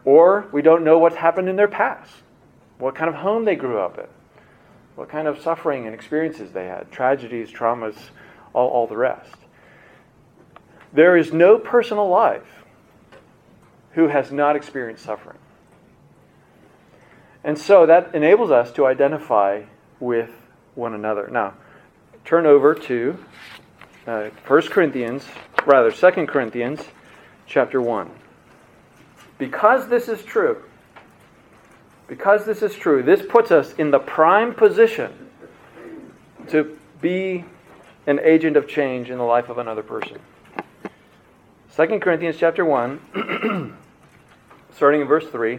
[0.04, 2.12] or we don't know what's happened in their past,
[2.78, 4.06] what kind of home they grew up in,
[4.96, 7.96] what kind of suffering and experiences they had, tragedies, traumas,
[8.52, 9.34] all, all the rest.
[10.92, 12.55] There is no personal alive
[13.96, 15.38] who has not experienced suffering.
[17.42, 19.62] And so that enables us to identify
[19.98, 20.30] with
[20.74, 21.28] one another.
[21.32, 21.54] Now,
[22.22, 23.18] turn over to
[24.06, 25.24] uh, 1 Corinthians,
[25.64, 26.82] rather 2 Corinthians
[27.46, 28.10] chapter 1.
[29.38, 30.62] Because this is true,
[32.06, 35.10] because this is true, this puts us in the prime position
[36.48, 37.46] to be
[38.06, 40.18] an agent of change in the life of another person.
[41.74, 43.76] 2 Corinthians chapter 1,
[44.76, 45.58] starting in verse 3.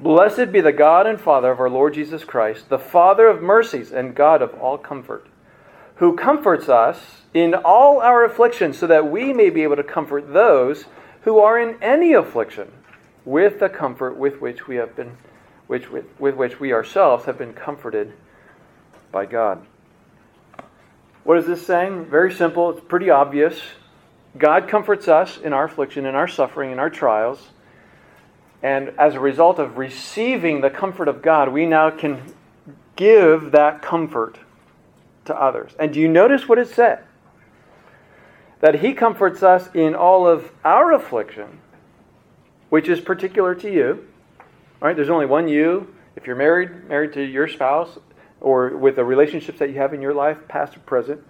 [0.00, 3.92] Blessed be the God and Father of our Lord Jesus Christ, the Father of mercies
[3.92, 5.26] and God of all comfort,
[5.96, 10.32] who comforts us in all our afflictions, so that we may be able to comfort
[10.32, 10.86] those
[11.22, 12.72] who are in any affliction
[13.24, 15.16] with the comfort with which we have been
[15.66, 18.12] which with, with which we ourselves have been comforted
[19.10, 19.64] by God.
[21.22, 22.04] What is this saying?
[22.04, 23.58] Very simple, it's pretty obvious.
[24.36, 27.48] God comforts us in our affliction, in our suffering, in our trials.
[28.64, 32.32] And as a result of receiving the comfort of God, we now can
[32.96, 34.38] give that comfort
[35.26, 35.72] to others.
[35.78, 37.04] And do you notice what it said?
[38.60, 41.60] That He comforts us in all of our affliction
[42.70, 44.04] which is particular to you.
[44.80, 45.94] All right, there's only one you.
[46.16, 47.98] If you're married, married to your spouse,
[48.40, 51.22] or with the relationships that you have in your life, past or present,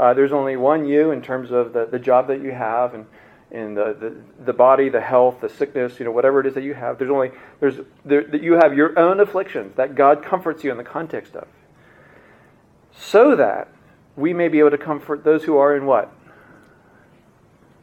[0.00, 3.06] uh, there's only one you in terms of the, the job that you have and,
[3.52, 6.64] and the, the, the body, the health, the sickness, you know, whatever it is that
[6.64, 6.98] you have.
[6.98, 7.30] There's only,
[7.60, 11.46] there's, there, you have your own afflictions that God comforts you in the context of.
[12.92, 13.68] So that
[14.16, 16.12] we may be able to comfort those who are in what?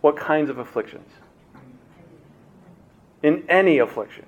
[0.02, 1.10] What kinds of afflictions?
[3.22, 4.26] in any affliction.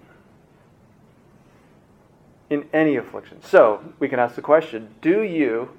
[2.49, 3.41] In any affliction.
[3.41, 5.69] So, we can ask the question do you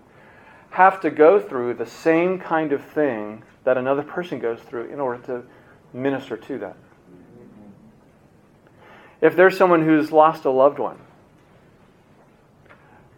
[0.73, 5.01] have to go through the same kind of thing that another person goes through in
[5.01, 5.43] order to
[5.93, 6.75] minister to them?
[9.21, 10.99] If there's someone who's lost a loved one,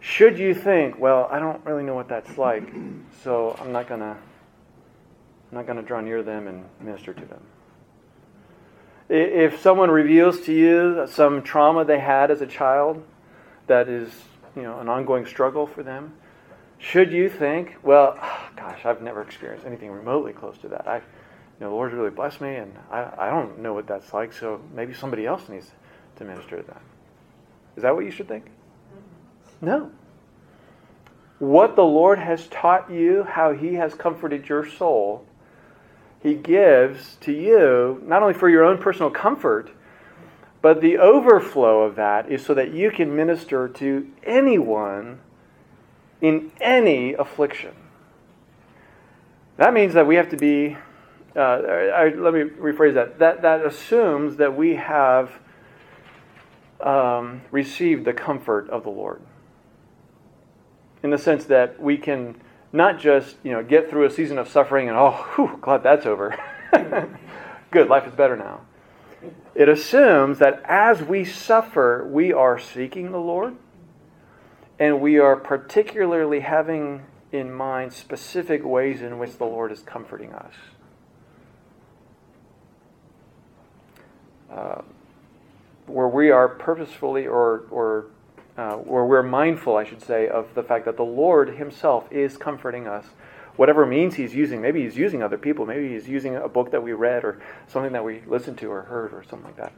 [0.01, 2.63] should you think, well, I don't really know what that's like,
[3.23, 4.17] so I'm not gonna
[5.51, 7.41] I'm not gonna draw near them and minister to them?
[9.07, 13.03] If someone reveals to you some trauma they had as a child
[13.67, 14.11] that is,
[14.55, 16.13] you know, an ongoing struggle for them,
[16.77, 18.13] should you think, well,
[18.55, 20.87] gosh, I've never experienced anything remotely close to that.
[20.87, 21.01] I, you
[21.61, 24.61] know, the Lord's really blessed me, and I, I don't know what that's like, so
[24.73, 25.71] maybe somebody else needs
[26.17, 26.81] to minister to that.
[27.75, 28.45] Is that what you should think?
[28.45, 29.65] Mm-hmm.
[29.65, 29.91] No.
[31.39, 35.25] What the Lord has taught you, how He has comforted your soul,
[36.21, 39.71] He gives to you, not only for your own personal comfort,
[40.61, 45.19] but the overflow of that is so that you can minister to anyone
[46.21, 47.73] in any affliction.
[49.57, 50.77] That means that we have to be,
[51.35, 53.19] uh, I, let me rephrase that.
[53.19, 53.41] that.
[53.41, 55.31] That assumes that we have
[56.81, 59.21] um, received the comfort of the Lord.
[61.03, 62.35] In the sense that we can
[62.73, 66.05] not just you know get through a season of suffering and oh, whew, glad that's
[66.05, 66.37] over.
[67.71, 68.61] Good, life is better now.
[69.53, 73.55] It assumes that as we suffer, we are seeking the Lord
[74.79, 80.33] and we are particularly having in mind specific ways in which the Lord is comforting
[80.33, 80.53] us.
[84.51, 84.81] Uh,
[85.87, 88.05] where we are purposefully or, or
[88.57, 92.37] uh, where we're mindful, I should say, of the fact that the Lord Himself is
[92.37, 93.05] comforting us.
[93.55, 96.81] Whatever means He's using, maybe He's using other people, maybe He's using a book that
[96.81, 99.73] we read or something that we listened to or heard or something like that.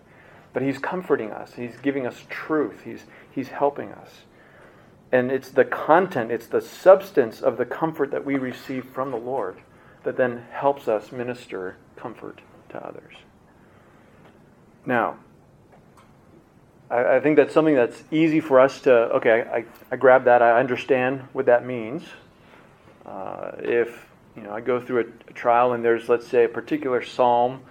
[0.53, 4.09] But He's comforting us, He's giving us truth, He's, he's helping us.
[5.11, 9.17] And it's the content, it's the substance of the comfort that we receive from the
[9.17, 9.57] Lord
[10.03, 13.13] that then helps us minister comfort to others.
[14.85, 15.17] Now,
[16.89, 20.41] I, I think that's something that's easy for us to, okay, I, I grab that,
[20.41, 22.03] I understand what that means.
[23.05, 26.49] Uh, if you know, I go through a, a, trial and there's, let's say, a
[26.49, 27.61] particular psalm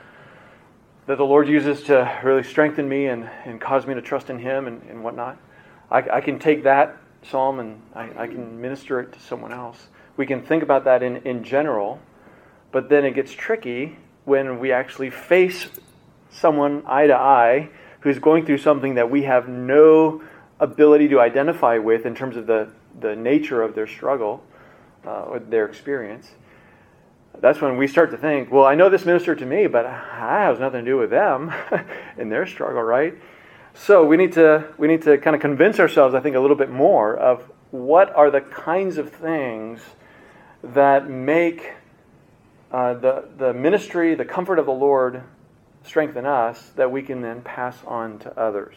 [1.07, 4.39] that the Lord uses to really strengthen me and, and cause me to trust in
[4.39, 5.39] Him and, and whatnot,
[5.91, 6.97] I, I can take that
[7.31, 9.89] psalm and I, I can minister it to someone else.
[10.17, 12.01] We can think about that in, in general,
[12.73, 15.69] but then it gets tricky when we actually face
[16.31, 17.69] someone eye to eye
[18.01, 20.23] who's going through something that we have no
[20.61, 22.69] ability to identify with in terms of the,
[23.01, 24.43] the nature of their struggle
[25.07, 26.31] uh, or their experience.
[27.41, 30.47] That's when we start to think, well, I know this ministered to me, but I
[30.49, 31.53] has nothing to do with them
[32.19, 33.15] in their struggle, right?
[33.79, 36.57] So we need to we need to kind of convince ourselves, I think, a little
[36.57, 39.81] bit more of what are the kinds of things
[40.63, 41.73] that make
[42.73, 45.23] uh, the the ministry, the comfort of the Lord,
[45.85, 48.77] strengthen us that we can then pass on to others.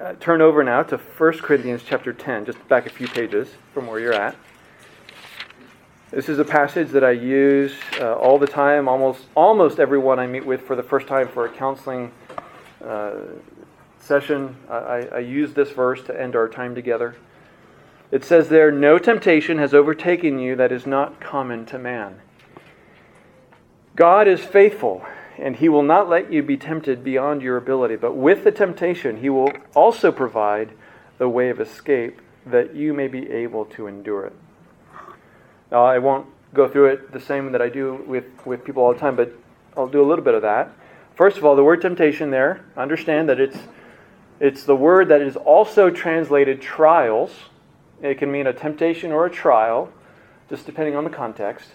[0.00, 3.86] Uh, turn over now to 1 Corinthians chapter 10, just back a few pages from
[3.86, 4.34] where you're at.
[6.10, 10.26] This is a passage that I use uh, all the time, almost almost everyone I
[10.26, 12.10] meet with for the first time for a counseling
[12.82, 13.12] Uh,
[14.00, 17.14] session, I, I use this verse to end our time together.
[18.10, 22.20] It says there, No temptation has overtaken you that is not common to man.
[23.94, 25.04] God is faithful,
[25.38, 29.18] and he will not let you be tempted beyond your ability, but with the temptation,
[29.18, 30.72] he will also provide
[31.18, 34.32] the way of escape that you may be able to endure it.
[35.70, 38.92] Now, I won't go through it the same that I do with, with people all
[38.92, 39.32] the time, but
[39.76, 40.72] I'll do a little bit of that.
[41.22, 43.56] First of all, the word temptation there, understand that it's,
[44.40, 47.30] it's the word that is also translated trials.
[48.02, 49.92] It can mean a temptation or a trial,
[50.50, 51.68] just depending on the context.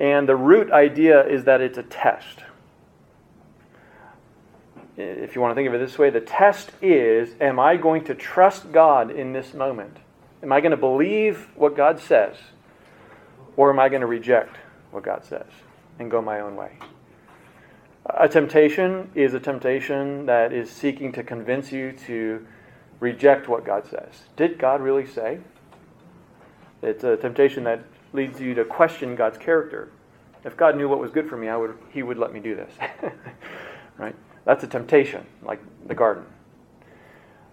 [0.00, 2.40] And the root idea is that it's a test.
[4.96, 8.02] If you want to think of it this way, the test is Am I going
[8.06, 9.96] to trust God in this moment?
[10.42, 12.34] Am I going to believe what God says?
[13.56, 14.56] Or am I going to reject
[14.90, 15.46] what God says
[16.00, 16.72] and go my own way?
[18.10, 22.46] A temptation is a temptation that is seeking to convince you to
[23.00, 24.24] reject what God says.
[24.36, 25.40] Did God really say?
[26.82, 27.82] It's a temptation that
[28.12, 29.90] leads you to question God's character.
[30.44, 32.54] If God knew what was good for me, I would, He would let me do
[32.54, 32.72] this.
[33.98, 34.14] right?
[34.44, 36.24] That's a temptation, like the garden.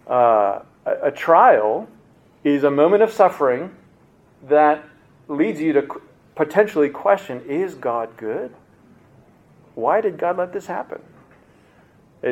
[0.08, 1.88] Uh, a, a trial
[2.44, 3.76] is a moment of suffering
[4.44, 4.84] that
[5.28, 5.88] leads you to
[6.36, 8.54] potentially question is God good?
[9.76, 11.02] Why did God let this happen?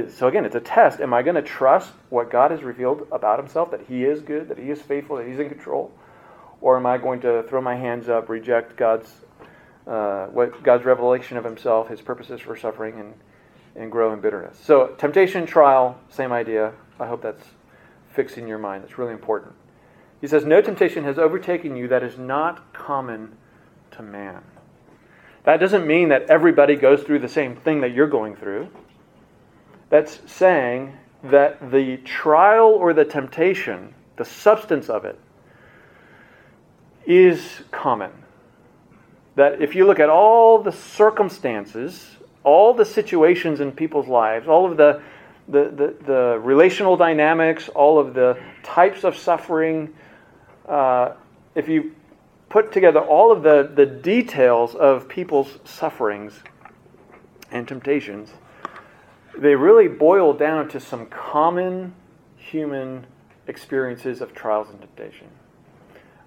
[0.09, 1.01] So again, it's a test.
[1.01, 4.47] Am I going to trust what God has revealed about himself, that he is good,
[4.47, 5.91] that he is faithful, that he's in control?
[6.61, 9.09] Or am I going to throw my hands up, reject God's,
[9.85, 13.13] uh, what, God's revelation of himself, his purposes for suffering, and,
[13.75, 14.57] and grow in bitterness?
[14.63, 16.73] So temptation, trial, same idea.
[16.97, 17.43] I hope that's
[18.13, 18.83] fixing your mind.
[18.83, 19.53] That's really important.
[20.21, 23.35] He says, No temptation has overtaken you that is not common
[23.91, 24.43] to man.
[25.43, 28.69] That doesn't mean that everybody goes through the same thing that you're going through.
[29.89, 35.19] That's saying that the trial or the temptation, the substance of it,
[37.05, 38.11] is common.
[39.35, 44.69] That if you look at all the circumstances, all the situations in people's lives, all
[44.69, 45.01] of the,
[45.47, 49.93] the, the, the relational dynamics, all of the types of suffering,
[50.67, 51.13] uh,
[51.55, 51.95] if you
[52.51, 56.43] put together all of the, the details of people's sufferings
[57.49, 58.29] and temptations,
[59.37, 61.93] they really boil down to some common
[62.35, 63.07] human
[63.47, 65.27] experiences of trials and temptation.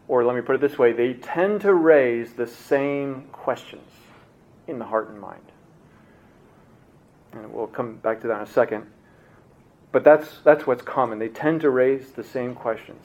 [0.09, 3.91] Or let me put it this way they tend to raise the same questions
[4.67, 5.53] in the heart and mind.
[7.33, 8.87] And we'll come back to that in a second.
[9.93, 11.19] But that's, that's what's common.
[11.19, 13.05] They tend to raise the same questions.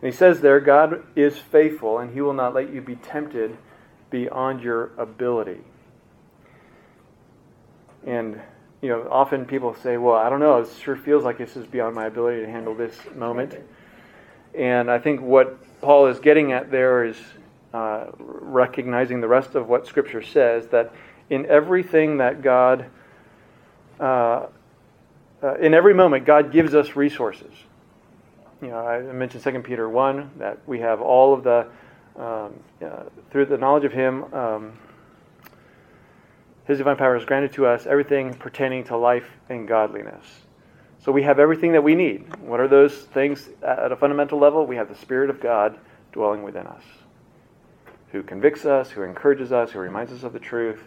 [0.00, 3.56] And he says there, God is faithful, and he will not let you be tempted
[4.10, 5.60] beyond your ability.
[8.06, 8.40] And,
[8.80, 11.66] you know, often people say, well, I don't know, it sure feels like this is
[11.66, 13.56] beyond my ability to handle this moment.
[14.54, 17.16] And I think what Paul is getting at there is
[17.74, 20.94] uh, recognizing the rest of what Scripture says that
[21.28, 22.86] in everything that God,
[23.98, 24.46] uh,
[25.42, 27.52] uh, in every moment, God gives us resources
[28.60, 31.66] you know, I mentioned 2 Peter 1 that we have all of the,
[32.16, 32.54] um,
[32.84, 34.72] uh, through the knowledge of Him, um,
[36.66, 40.26] His divine power is granted to us everything pertaining to life and godliness.
[41.04, 42.36] So we have everything that we need.
[42.40, 44.66] What are those things at a fundamental level?
[44.66, 45.78] We have the Spirit of God
[46.12, 46.82] dwelling within us,
[48.10, 50.82] who convicts us, who encourages us, who reminds us of the truth,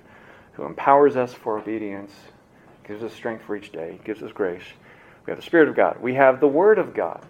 [0.54, 2.12] who empowers us for obedience,
[2.86, 4.64] gives us strength for each day, gives us grace.
[5.26, 6.02] We have the Spirit of God.
[6.02, 7.26] We have the Word of God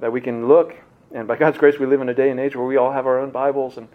[0.00, 0.74] that we can look,
[1.12, 3.06] and by God's grace, we live in a day and age where we all have
[3.06, 3.88] our own Bibles and,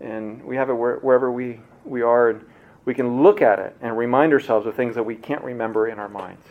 [0.00, 2.44] and we have it where, wherever we, we are, and
[2.84, 5.98] we can look at it and remind ourselves of things that we can't remember in
[5.98, 6.44] our minds.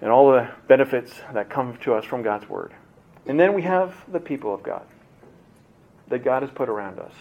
[0.00, 2.72] And all the benefits that come to us from God's Word.
[3.26, 4.86] And then we have the people of God
[6.08, 7.12] that God has put around us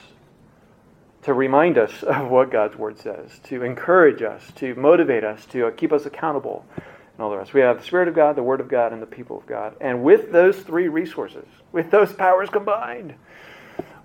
[1.24, 5.72] to remind us of what God's Word says, to encourage us, to motivate us, to
[5.72, 6.66] keep us accountable
[7.14, 7.53] and all the rest.
[7.53, 9.76] We have the Spirit of God, the Word of God, and the people of God.
[9.80, 13.16] And with those three resources, with those powers combined,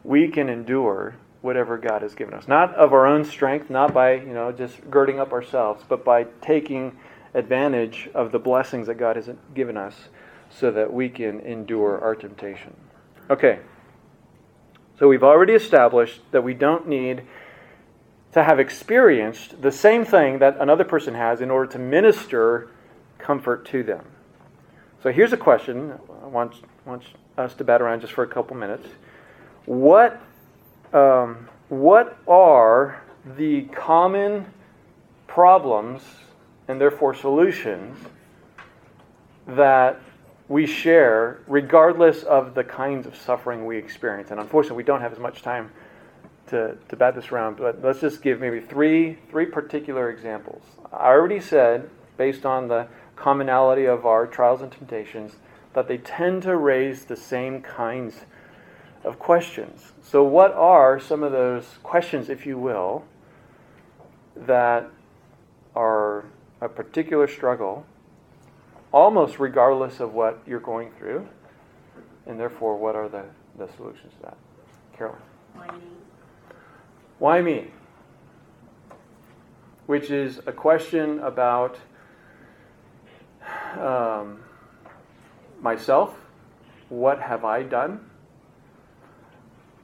[0.04, 2.48] we can endure whatever God has given us.
[2.48, 6.24] Not of our own strength, not by, you know, just girding up ourselves, but by
[6.42, 6.98] taking
[7.34, 9.94] advantage of the blessings that God has given us
[10.50, 12.74] so that we can endure our temptation.
[13.30, 13.61] Okay.
[14.98, 17.22] So we've already established that we don't need
[18.32, 22.68] to have experienced the same thing that another person has in order to minister
[23.29, 24.03] comfort to them.
[25.03, 26.55] So here's a question I want,
[26.87, 27.03] want
[27.37, 28.89] us to bat around just for a couple minutes.
[29.66, 30.18] What,
[30.95, 33.03] um, what are
[33.37, 34.47] the common
[35.26, 36.01] problems
[36.68, 37.99] and therefore solutions
[39.47, 40.01] that
[40.49, 44.31] we share regardless of the kinds of suffering we experience?
[44.31, 45.70] And unfortunately, we don't have as much time
[46.47, 50.62] to, to bat this around, but let's just give maybe three, three particular examples.
[50.91, 52.89] I already said, based on the
[53.19, 55.37] commonality of our trials and temptations,
[55.75, 58.25] that they tend to raise the same kinds
[59.05, 59.93] of questions.
[60.03, 63.05] So, what are some of those questions, if you will,
[64.37, 64.89] that
[65.75, 66.25] are
[66.61, 67.85] a particular struggle,
[68.93, 71.29] almost regardless of what you're going through?
[72.27, 73.25] And therefore, what are the,
[73.57, 74.37] the solutions to that?
[74.97, 75.21] Carolyn?
[75.55, 75.83] Why me?
[77.19, 77.71] Why me?
[79.87, 81.79] Which is a question about
[83.77, 84.41] um,
[85.61, 86.14] myself,
[86.89, 88.09] what have I done?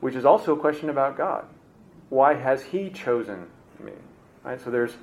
[0.00, 1.46] Which is also a question about God.
[2.08, 3.46] Why has He chosen
[3.80, 3.92] me?
[4.44, 4.60] Right?
[4.60, 4.96] So there's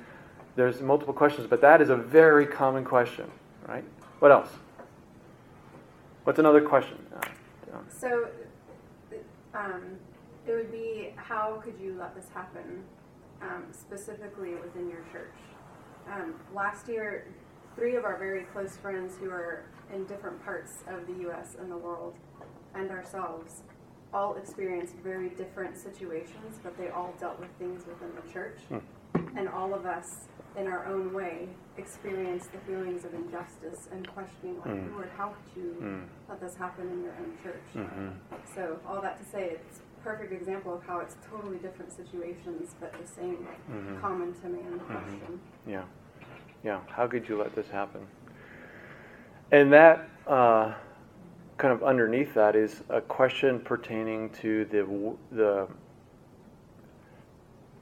[0.54, 3.30] there's multiple questions, but that is a very common question,
[3.66, 3.84] right?
[4.18, 4.50] What else?
[6.24, 6.98] What's another question?
[7.88, 8.28] So,
[9.54, 9.96] um,
[10.46, 12.84] it would be how could you let this happen,
[13.40, 15.34] um, specifically within your church?
[16.12, 17.26] Um, last year,
[17.76, 21.56] three of our very close friends who are in different parts of the U.S.
[21.58, 22.14] and the world,
[22.74, 23.62] and ourselves,
[24.14, 28.58] all experienced very different situations, but they all dealt with things within the church.
[28.70, 28.82] Mm.
[29.36, 31.48] And all of us, in our own way,
[31.78, 34.92] experienced the feelings of injustice and questioning, like, mm.
[34.92, 36.04] Lord, how could you mm.
[36.28, 37.62] let this happen in your own church?
[37.74, 38.08] Mm-hmm.
[38.54, 42.74] So, all that to say, it's a perfect example of how it's totally different situations,
[42.80, 44.00] but the same mm-hmm.
[44.00, 44.92] common to man mm-hmm.
[44.92, 45.40] question.
[45.66, 45.84] Yeah.
[46.64, 48.06] Yeah, how could you let this happen?
[49.50, 50.74] And that, uh,
[51.58, 55.68] kind of underneath that, is a question pertaining to the, the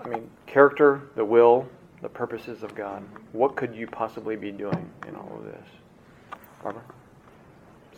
[0.02, 1.68] I mean, character, the will,
[2.00, 3.02] the purposes of God.
[3.32, 5.68] What could you possibly be doing in all of this?
[6.62, 6.82] Barbara?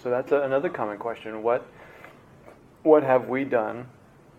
[0.02, 1.42] So that's a, another common question.
[1.42, 1.66] What
[2.82, 3.86] what have we done?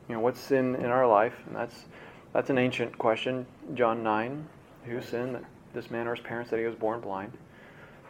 [0.10, 1.36] You know, what's sin in our life?
[1.48, 1.86] And that's
[2.34, 3.46] that's an ancient question.
[3.74, 4.48] John nine,
[4.84, 5.46] who sinned?
[5.74, 7.32] This man or his parents that he was born blind.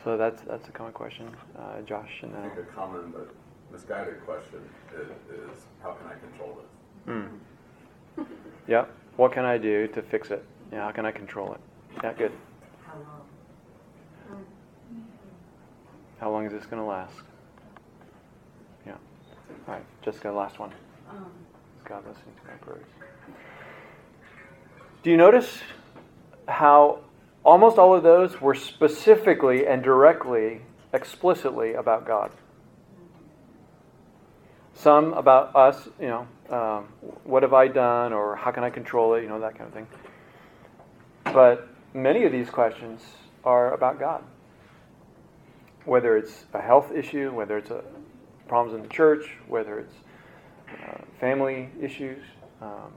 [0.03, 2.11] So that's that's a common question, uh, Josh.
[2.22, 3.34] And I think a common but
[3.72, 4.59] misguided question
[4.95, 6.59] is, is how can I control
[7.07, 7.16] this?
[8.18, 8.26] mm.
[8.68, 8.86] yeah.
[9.16, 10.43] What can I do to fix it?
[10.72, 10.86] Yeah.
[10.86, 11.59] How can I control it?
[12.03, 12.14] Yeah.
[12.14, 12.32] Good.
[12.86, 14.45] How long?
[16.20, 17.16] How long is this going to last?
[18.86, 18.93] Yeah.
[19.68, 19.84] All right.
[20.01, 20.72] Jessica, last one.
[21.09, 21.26] Um,
[21.86, 22.88] God listening to my prayers?
[25.03, 25.59] Do you notice
[26.47, 26.99] how
[27.43, 30.61] almost all of those were specifically and directly,
[30.93, 32.31] explicitly about God?
[34.75, 36.87] Some about us, you know, um,
[37.23, 39.73] what have I done or how can I control it, you know, that kind of
[39.73, 39.87] thing.
[41.25, 43.01] But many of these questions
[43.43, 44.23] are about God.
[45.85, 47.83] Whether it's a health issue, whether it's a
[48.47, 49.95] problems in the church, whether it's
[50.69, 52.23] uh, family issues.
[52.61, 52.93] Um,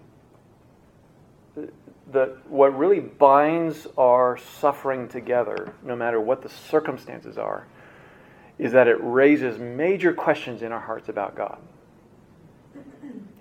[2.10, 7.66] the, what really binds our suffering together, no matter what the circumstances are,
[8.58, 11.58] is that it raises major questions in our hearts about God.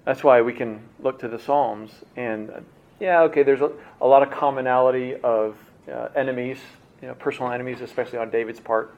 [0.03, 2.59] That's why we can look to the Psalms and, uh,
[2.99, 5.57] yeah, okay, there's a, a lot of commonality of
[5.91, 6.57] uh, enemies,
[7.01, 8.95] you know, personal enemies, especially on David's part.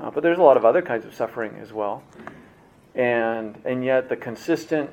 [0.00, 2.02] Uh, but there's a lot of other kinds of suffering as well.
[2.94, 4.90] And, and yet the consistent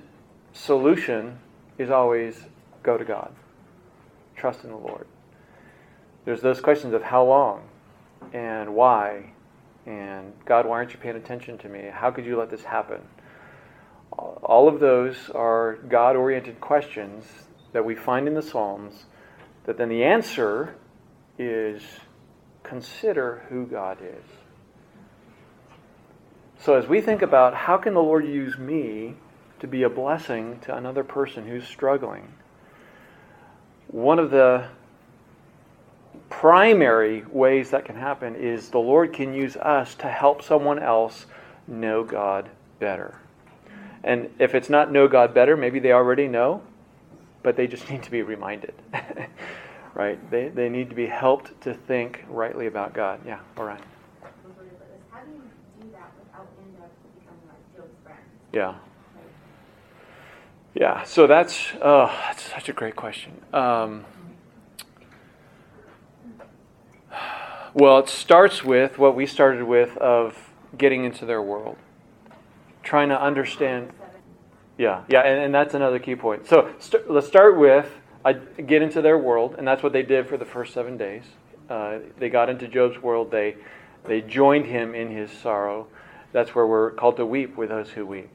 [0.54, 1.39] solution
[1.78, 2.38] is always
[2.84, 3.32] go to God.
[4.38, 5.07] Trust in the Lord.
[6.25, 7.63] There's those questions of how long
[8.33, 9.31] and why
[9.85, 11.89] and God, why aren't you paying attention to me?
[11.91, 13.01] How could you let this happen?
[14.11, 17.25] All of those are God oriented questions
[17.71, 19.05] that we find in the Psalms
[19.65, 20.75] that then the answer
[21.39, 21.81] is
[22.63, 24.25] consider who God is.
[26.59, 29.13] So as we think about how can the Lord use me
[29.59, 32.33] to be a blessing to another person who's struggling,
[33.88, 34.67] one of the
[36.29, 41.25] primary ways that can happen is the Lord can use us to help someone else
[41.67, 43.19] know God better.
[44.03, 46.61] And if it's not know God better, maybe they already know,
[47.43, 48.73] but they just need to be reminded.
[49.93, 50.29] right?
[50.29, 53.19] They, they need to be helped to think rightly about God.
[53.25, 53.81] Yeah, all right.
[55.11, 55.41] How do you
[55.81, 58.19] do that without end up becoming like Job's friend?
[58.53, 58.75] Yeah.
[60.80, 63.32] Yeah, so that's, oh, that's such a great question.
[63.51, 64.05] Um,
[67.73, 70.38] well, it starts with what we started with of
[70.78, 71.78] getting into their world,
[72.84, 73.89] trying to understand.
[74.78, 76.45] Yeah, yeah, and, and that's another key point.
[76.45, 77.89] So st- let's start with
[78.23, 81.23] I get into their world, and that's what they did for the first seven days.
[81.71, 83.32] Uh, they got into Job's world.
[83.32, 83.57] They
[84.05, 85.88] they joined him in his sorrow.
[86.34, 88.30] That's where we're called to weep with those who weep.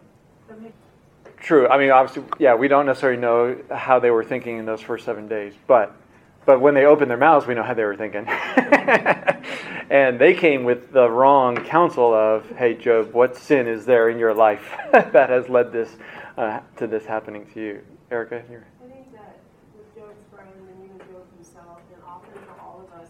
[1.43, 1.67] True.
[1.67, 5.05] I mean, obviously, yeah, we don't necessarily know how they were thinking in those first
[5.05, 5.97] seven days, but
[6.45, 8.27] but when they opened their mouths, we know how they were thinking.
[9.91, 14.19] and they came with the wrong counsel of, "Hey, Job, what sin is there in
[14.21, 15.97] your life that has led this
[16.39, 17.81] uh, to this happening to you?"
[18.13, 18.65] Erica, you're...
[18.85, 19.41] I think that
[19.77, 23.09] with Job's friend and even Job himself, and often for all of us,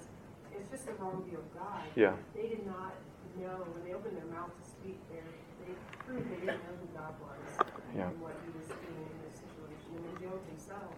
[0.56, 1.82] it's just the wrong view of God.
[1.96, 2.14] Yeah.
[2.34, 2.94] They did not
[3.38, 5.28] know when they opened their mouth to speak there.
[5.66, 5.74] They
[6.06, 8.08] proved they didn't know who God was Yeah.
[8.20, 9.90] what He was doing in this situation.
[9.96, 10.92] And Job himself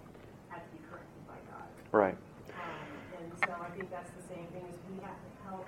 [0.48, 1.66] had to be corrected by God.
[1.90, 2.16] Right.
[2.54, 2.88] Um,
[3.18, 5.66] and so I think that's the same thing as we have to help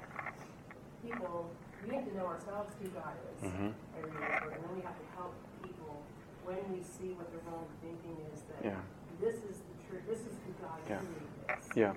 [1.03, 1.51] people.
[1.87, 3.51] We have to know ourselves who God is.
[3.51, 3.71] mm-hmm.
[3.99, 6.03] every day, And then we have to help people
[6.45, 8.81] when we see what the wrong thinking is that Yeah.
[9.21, 10.99] this is the truth, this is who God Yeah.
[11.55, 11.69] is.
[11.77, 11.93] Yeah.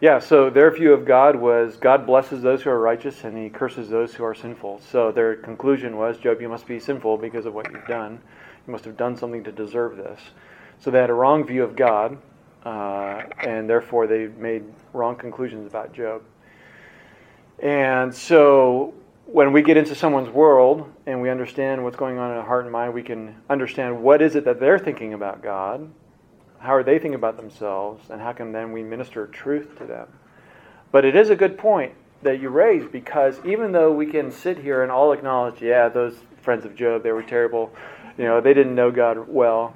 [0.00, 3.50] Yeah, so their view of God was God blesses those who are righteous and he
[3.50, 4.80] curses those who are sinful.
[4.80, 8.20] So their conclusion was Job, you must be sinful because of what you've done.
[8.66, 10.20] You must have done something to deserve this.
[10.78, 12.18] So they had a wrong view of God,
[12.64, 16.22] uh, and therefore they made wrong conclusions about Job.
[17.62, 18.94] And so
[19.26, 22.64] when we get into someone's world and we understand what's going on in their heart
[22.64, 25.88] and mind, we can understand what is it that they're thinking about God,
[26.58, 30.08] how are they thinking about themselves, and how can then we minister truth to them.
[30.92, 31.92] But it is a good point
[32.22, 36.16] that you raise because even though we can sit here and all acknowledge, yeah, those
[36.42, 37.72] friends of Job, they were terrible,
[38.20, 39.74] you know, they didn't know God well,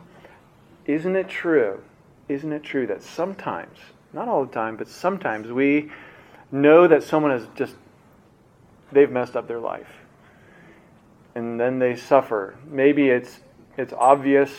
[0.85, 1.83] isn't it true?
[2.29, 3.79] Isn't it true that sometimes,
[4.13, 5.91] not all the time, but sometimes we
[6.53, 7.75] know that someone has just
[8.93, 9.89] they've messed up their life.
[11.35, 12.55] And then they suffer.
[12.67, 13.41] Maybe it's
[13.79, 14.51] it's obvious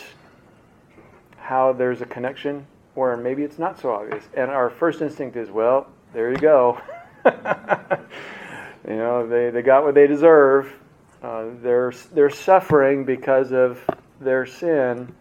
[1.36, 2.66] how there's a connection
[2.96, 4.24] or maybe it's not so obvious.
[4.34, 6.80] And our first instinct is, well, there you go.
[7.24, 10.74] you know, they, they got what they deserve.
[11.22, 13.82] Uh, they're, they're suffering because of
[14.20, 15.14] their sin.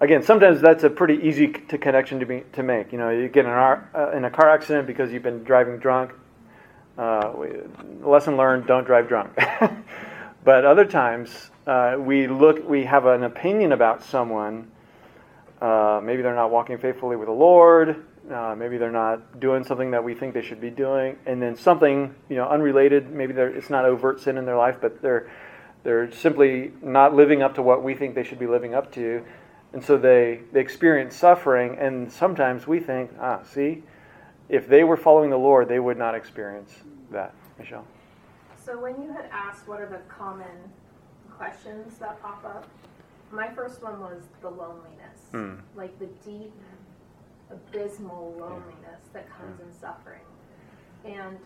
[0.00, 2.92] Again, sometimes that's a pretty easy to connection to, be, to make.
[2.92, 5.78] You know, you get in, our, uh, in a car accident because you've been driving
[5.78, 6.12] drunk.
[6.98, 7.48] Uh, we,
[8.02, 9.32] lesson learned: don't drive drunk.
[10.44, 14.70] but other times, uh, we look, we have an opinion about someone.
[15.60, 18.04] Uh, maybe they're not walking faithfully with the Lord.
[18.30, 21.56] Uh, maybe they're not doing something that we think they should be doing, and then
[21.56, 23.10] something you know unrelated.
[23.10, 25.30] Maybe it's not overt sin in their life, but they're
[25.82, 29.24] they're simply not living up to what we think they should be living up to,
[29.72, 31.76] and so they they experience suffering.
[31.78, 33.82] And sometimes we think, ah, see,
[34.48, 36.72] if they were following the Lord, they would not experience
[37.10, 37.34] that.
[37.58, 37.86] Michelle.
[38.64, 40.70] So when you had asked what are the common
[41.30, 42.68] questions that pop up,
[43.30, 45.58] my first one was the loneliness, mm.
[45.74, 46.52] like the deep
[47.52, 50.20] abysmal loneliness that comes in suffering.
[51.04, 51.38] And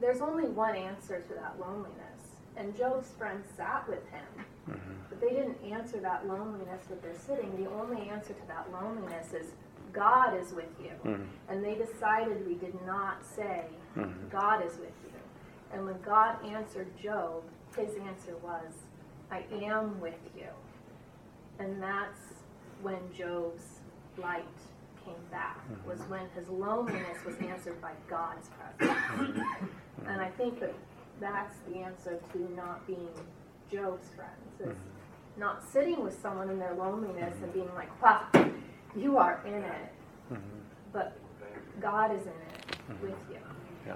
[0.00, 1.94] there's only one answer to that loneliness.
[2.56, 4.92] And Job's friends sat with him, mm-hmm.
[5.08, 7.56] but they didn't answer that loneliness with their sitting.
[7.62, 9.52] The only answer to that loneliness is
[9.92, 10.90] God is with you.
[11.04, 11.22] Mm-hmm.
[11.48, 13.64] And they decided we did not say,
[13.96, 14.28] mm-hmm.
[14.28, 15.18] God is with you.
[15.72, 17.42] And when God answered Job,
[17.76, 18.72] his answer was,
[19.30, 20.48] I am with you.
[21.58, 22.20] And that's
[22.82, 23.80] when Job's
[24.16, 24.44] light
[25.08, 25.88] came back mm-hmm.
[25.88, 28.48] was when his loneliness was answered by God's
[28.78, 28.98] presence.
[29.08, 30.08] Mm-hmm.
[30.08, 30.74] and I think that
[31.20, 33.08] that's the answer to not being
[33.70, 34.60] Job's friends.
[34.60, 35.40] Is mm-hmm.
[35.40, 38.26] not sitting with someone in their loneliness and being like, wow,
[38.96, 39.92] you are in it.
[40.92, 41.16] But
[41.80, 43.38] God is in it with you.
[43.86, 43.94] Yeah.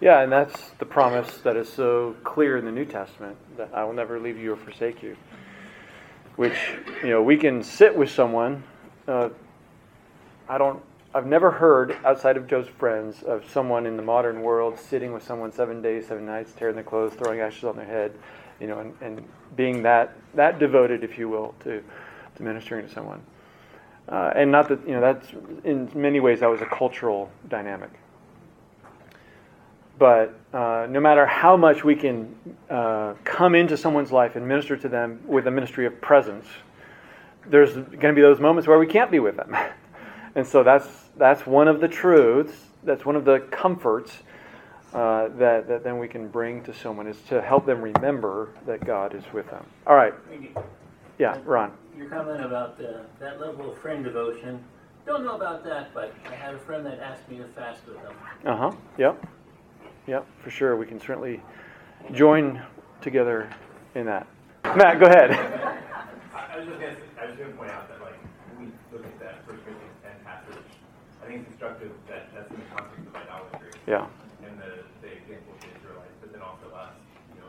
[0.00, 3.84] Yeah, and that's the promise that is so clear in the New Testament that I
[3.84, 5.16] will never leave you or forsake you.
[6.36, 6.56] Which,
[7.02, 8.64] you know, we can sit with someone
[9.06, 9.28] uh,
[10.48, 10.82] I don't.
[11.14, 15.22] I've never heard outside of Job's friends of someone in the modern world sitting with
[15.22, 18.12] someone seven days, seven nights, tearing their clothes, throwing ashes on their head,
[18.58, 19.24] you know, and, and
[19.56, 21.82] being that that devoted, if you will, to
[22.36, 23.22] to ministering to someone.
[24.08, 25.28] Uh, and not that you know that's
[25.64, 27.90] in many ways that was a cultural dynamic.
[29.98, 32.34] But uh, no matter how much we can
[32.68, 36.46] uh, come into someone's life and minister to them with a ministry of presence,
[37.46, 39.54] there's going to be those moments where we can't be with them.
[40.34, 42.54] And so that's, that's one of the truths,
[42.84, 44.18] that's one of the comforts
[44.94, 48.84] uh, that, that then we can bring to someone is to help them remember that
[48.84, 49.64] God is with them.
[49.86, 50.14] All right.
[51.18, 51.72] Yeah, Ron.
[51.96, 54.62] Your comment about uh, that level of friend devotion.
[55.06, 57.96] Don't know about that, but I had a friend that asked me to fast with
[58.02, 58.14] them.
[58.44, 58.72] Uh huh.
[58.98, 59.26] Yep.
[60.06, 60.76] Yep, for sure.
[60.76, 61.40] We can certainly
[62.12, 62.62] join
[63.00, 63.48] together
[63.94, 64.26] in that.
[64.64, 65.30] Matt, go ahead.
[66.34, 68.18] I was just going to point out that, like,
[68.56, 69.92] when we look at that First Corinthians
[71.21, 73.72] I think it's instructive that that's in the context of idolatry.
[73.88, 74.06] Yeah.
[74.44, 76.92] And the, the example of the Israelites, but then also us,
[77.32, 77.48] you know,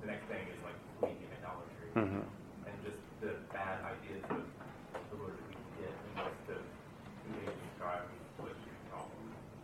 [0.00, 1.88] the next thing is like fleeting idolatry.
[1.92, 2.24] Mm-hmm.
[2.64, 6.56] And just the bad ideas of the Lord that we can get and just the
[8.40, 9.12] what you call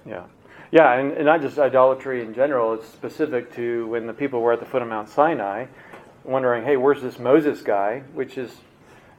[0.04, 0.28] Yeah.
[0.70, 4.52] Yeah, and, and not just idolatry in general, it's specific to when the people were
[4.52, 5.64] at the foot of Mount Sinai,
[6.24, 8.02] wondering, hey, where's this Moses guy?
[8.12, 8.50] Which is,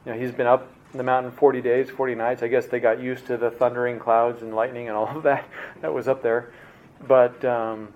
[0.06, 2.42] you know, he's been up the mountain 40 days, 40 nights.
[2.42, 5.48] I guess they got used to the thundering clouds and lightning and all of that
[5.80, 6.52] that was up there.
[7.06, 7.92] But, um,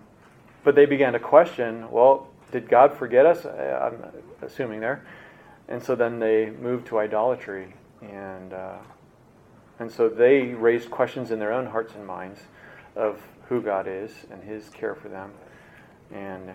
[0.63, 3.45] but they began to question well, did God forget us?
[3.45, 4.05] I'm
[4.43, 5.05] assuming there.
[5.69, 7.75] And so then they moved to idolatry.
[8.01, 8.77] And, uh,
[9.79, 12.41] and so they raised questions in their own hearts and minds
[12.95, 15.33] of who God is and his care for them.
[16.13, 16.55] And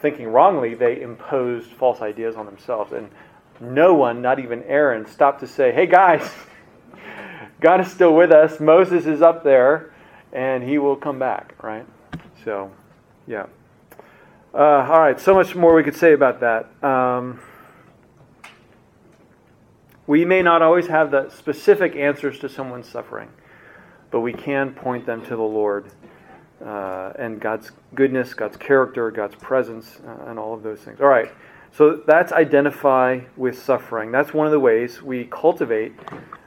[0.00, 2.92] thinking wrongly, they imposed false ideas on themselves.
[2.92, 3.10] And
[3.62, 6.28] no one, not even Aaron, stopped to say, hey guys,
[7.60, 8.58] God is still with us.
[8.58, 9.94] Moses is up there,
[10.32, 11.86] and he will come back, right?
[12.44, 12.72] So,
[13.26, 13.46] yeah.
[14.52, 16.84] Uh, all right, so much more we could say about that.
[16.84, 17.40] Um,
[20.08, 23.28] we may not always have the specific answers to someone's suffering,
[24.10, 25.90] but we can point them to the Lord
[26.64, 31.00] uh, and God's goodness, God's character, God's presence, uh, and all of those things.
[31.00, 31.30] All right.
[31.74, 34.12] So that's identify with suffering.
[34.12, 35.94] That's one of the ways we cultivate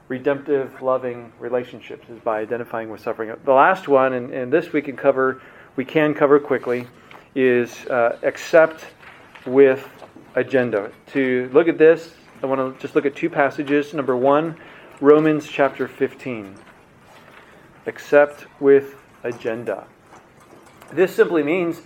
[0.08, 3.34] redemptive, loving relationships is by identifying with suffering.
[3.44, 5.42] The last one, and, and this we can cover,
[5.76, 6.88] we can cover quickly,
[7.34, 8.86] is uh, accept
[9.46, 9.88] with
[10.36, 10.92] agenda.
[11.08, 12.14] To look at this,
[12.44, 13.94] I want to just look at two passages.
[13.94, 14.58] Number one,
[15.02, 16.56] Romans chapter 15.
[17.88, 19.88] Accept with agenda.
[20.94, 21.82] This simply means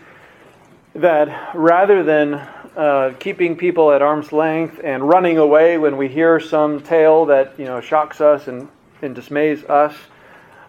[0.94, 2.46] that rather than
[2.76, 7.60] uh, keeping people at arm's length and running away when we hear some tale that
[7.60, 8.70] you know shocks us and,
[9.02, 9.96] and dismays us.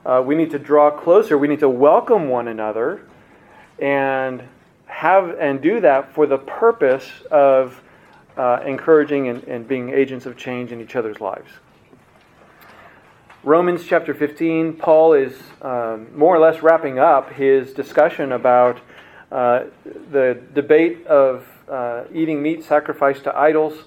[0.04, 1.36] Uh, we need to draw closer.
[1.36, 3.06] We need to welcome one another
[3.78, 4.42] and
[4.86, 7.80] have and do that for the purpose of
[8.36, 11.50] uh, encouraging and, and being agents of change in each other's lives.
[13.42, 15.32] Romans chapter 15, Paul is
[15.62, 18.80] um, more or less wrapping up his discussion about
[19.32, 23.84] uh, the debate of uh, eating meat sacrificed to idols,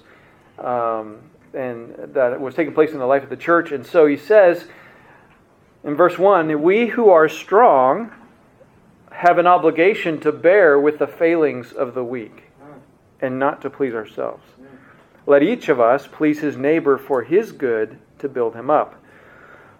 [0.58, 1.18] um,
[1.52, 3.70] and that was taking place in the life of the church.
[3.70, 4.66] And so he says
[5.84, 8.10] in verse 1 We who are strong
[9.12, 12.44] have an obligation to bear with the failings of the weak
[13.20, 14.42] and not to please ourselves.
[15.26, 19.00] Let each of us please his neighbor for his good to build him up.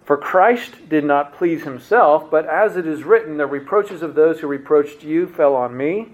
[0.03, 4.39] For Christ did not please himself, but as it is written, the reproaches of those
[4.39, 6.13] who reproached you fell on me.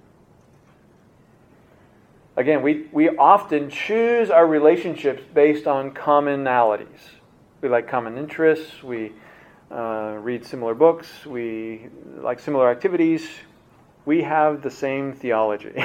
[2.37, 7.09] Again, we, we often choose our relationships based on commonalities.
[7.61, 9.11] We like common interests, we
[9.69, 13.27] uh, read similar books, we like similar activities,
[14.05, 15.75] we have the same theology.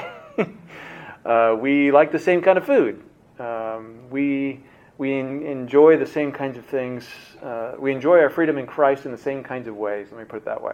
[1.25, 3.03] uh, we like the same kind of food.
[3.39, 4.61] Um, we
[4.99, 7.07] we enjoy the same kinds of things.
[7.43, 10.09] Uh, we enjoy our freedom in Christ in the same kinds of ways.
[10.11, 10.73] Let me put it that way.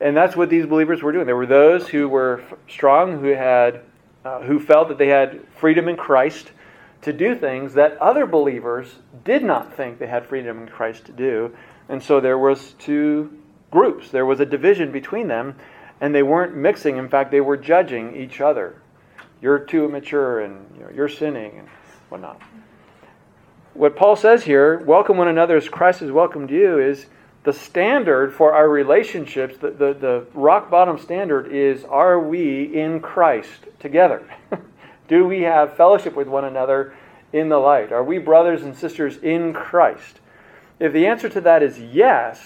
[0.00, 1.26] And that's what these believers were doing.
[1.26, 3.82] There were those who were strong, who had,
[4.28, 6.52] uh, who felt that they had freedom in Christ
[7.02, 11.12] to do things that other believers did not think they had freedom in Christ to
[11.12, 11.56] do.
[11.88, 13.38] And so there was two
[13.70, 14.10] groups.
[14.10, 15.56] There was a division between them,
[16.00, 16.96] and they weren't mixing.
[16.96, 18.82] In fact, they were judging each other.
[19.40, 21.68] You're too immature, and you know, you're sinning, and
[22.08, 22.42] whatnot
[23.78, 27.06] what Paul says here, welcome one another as Christ has welcomed you, is
[27.44, 32.98] the standard for our relationships, the, the, the rock bottom standard is are we in
[32.98, 34.22] Christ together?
[35.08, 36.94] Do we have fellowship with one another
[37.32, 37.92] in the light?
[37.92, 40.20] Are we brothers and sisters in Christ?
[40.78, 42.40] If the answer to that is yes,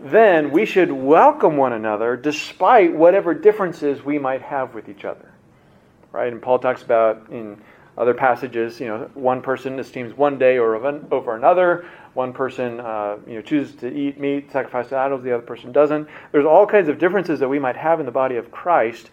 [0.00, 5.32] then we should welcome one another despite whatever differences we might have with each other.
[6.12, 6.32] Right?
[6.32, 7.60] And Paul talks about in
[7.96, 11.86] other passages, you know, one person esteems one day or over another.
[12.14, 15.22] One person, uh, you know, chooses to eat meat, sacrifice to idols.
[15.22, 16.08] The other person doesn't.
[16.32, 19.10] There's all kinds of differences that we might have in the body of Christ.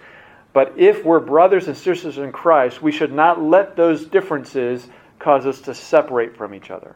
[0.56, 4.88] But if we're brothers and sisters in Christ, we should not let those differences
[5.20, 6.96] cause us to separate from each other.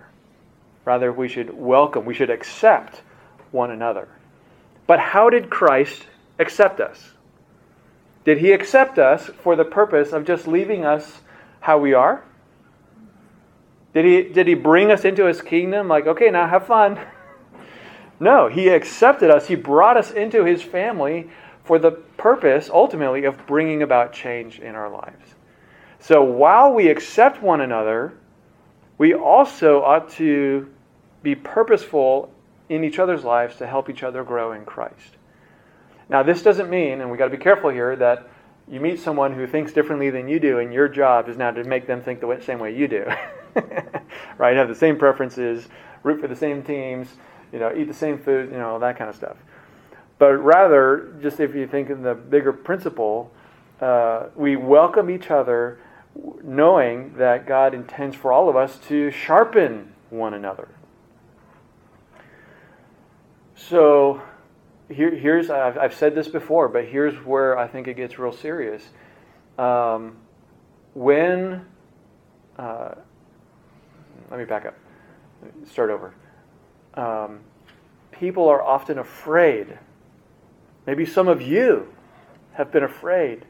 [0.85, 3.01] Rather, we should welcome, we should accept
[3.51, 4.07] one another.
[4.87, 6.05] But how did Christ
[6.39, 7.11] accept us?
[8.23, 11.19] Did he accept us for the purpose of just leaving us
[11.59, 12.23] how we are?
[13.93, 15.89] Did he, did he bring us into his kingdom?
[15.89, 16.97] Like, okay, now have fun.
[18.21, 19.47] No, he accepted us.
[19.47, 21.29] He brought us into his family
[21.69, 25.35] for the purpose, ultimately, of bringing about change in our lives.
[25.99, 28.17] So while we accept one another,
[28.97, 30.67] we also ought to
[31.21, 32.33] be purposeful
[32.69, 35.17] in each other's lives to help each other grow in Christ.
[36.09, 38.27] Now, this doesn't mean, and we've got to be careful here, that
[38.67, 41.63] you meet someone who thinks differently than you do, and your job is now to
[41.65, 43.05] make them think the same way you do.
[44.39, 44.57] right?
[44.57, 45.67] Have the same preferences,
[46.01, 47.09] root for the same teams,
[47.53, 49.37] you know, eat the same food, you know, all that kind of stuff.
[50.19, 53.31] But rather, just if you think in the bigger principle,
[53.81, 55.79] uh, we welcome each other
[56.43, 60.67] knowing that God intends for all of us to sharpen one another.
[63.55, 64.21] So,
[64.89, 68.31] here, here's I've, I've, said this before, but here's where I think it gets real
[68.31, 68.83] serious.
[69.57, 70.17] Um,
[70.93, 71.65] when
[72.57, 72.95] uh,
[74.29, 74.75] let me back up,
[75.65, 76.13] start over.
[76.95, 77.39] Um,
[78.11, 79.77] people are often afraid.
[80.89, 81.93] Maybe some of you
[82.53, 83.45] have been afraid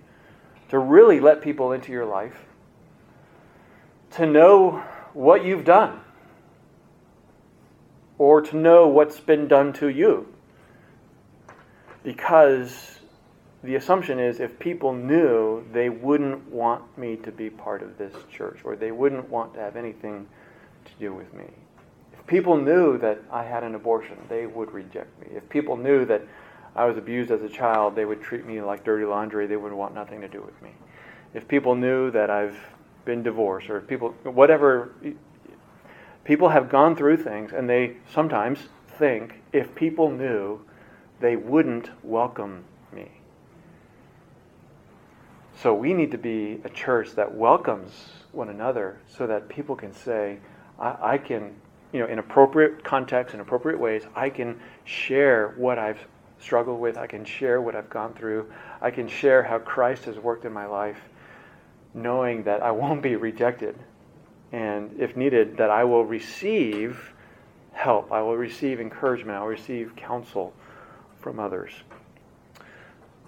[0.68, 2.36] to really let people into your life,
[4.12, 4.84] to know
[5.14, 6.02] what you've done,
[8.18, 10.28] or to know what's been done to you
[12.04, 13.00] because
[13.64, 18.14] the assumption is if people knew, they wouldn't want me to be part of this
[18.30, 20.28] church, or they wouldn't want to have anything
[20.84, 21.46] to do with me.
[22.12, 25.28] If people knew that I had an abortion, they would reject me.
[25.38, 26.22] If people knew that
[26.80, 29.73] I was abused as a child, they would treat me like dirty laundry, they would
[29.73, 30.71] want nothing to do with me.
[31.34, 32.57] if people knew that I've
[33.03, 34.93] been divorced, or if people, whatever,
[36.23, 40.61] people have gone through things, and they sometimes think if people knew,
[41.19, 42.63] they wouldn't welcome
[42.93, 43.11] me.
[45.61, 47.91] So we need to be a church that welcomes
[48.32, 50.38] one another so that people can say,
[50.80, 51.55] I, I can,
[51.91, 56.07] you know, in appropriate context, in appropriate ways, I can share what I've
[56.40, 56.98] struggled with.
[56.98, 58.52] I can share what I've gone through.
[58.82, 61.00] I can share how Christ has worked in my life,
[61.94, 63.78] knowing that I won't be rejected.
[64.52, 67.14] And if needed, that I will receive
[67.74, 68.12] help.
[68.12, 69.38] I will receive encouragement.
[69.38, 70.54] I will receive counsel
[71.20, 71.72] from others.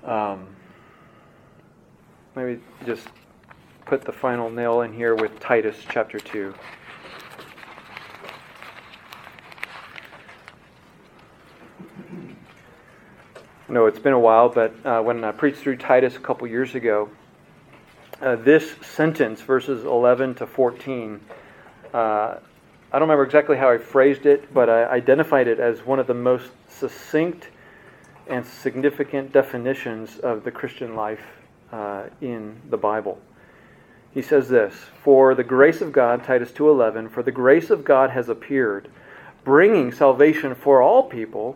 [0.04, 0.48] Um,
[2.36, 3.08] maybe just
[3.86, 6.54] put the final nail in here with Titus chapter 2.
[13.72, 16.76] No, it's been a while, but uh, when I preached through Titus a couple years
[16.76, 17.10] ago,
[18.22, 21.22] uh, this sentence, verses 11 to 14,
[21.94, 22.40] uh, I
[22.92, 26.14] don't remember exactly how I phrased it, but I identified it as one of the
[26.14, 27.48] most succinct
[28.28, 31.24] and significant definitions of the Christian life
[31.72, 33.20] uh, in the Bible.
[34.14, 38.10] He says this, "For the grace of God, Titus 2:11, for the grace of God
[38.10, 38.90] has appeared,
[39.46, 41.56] bringing salvation for all people,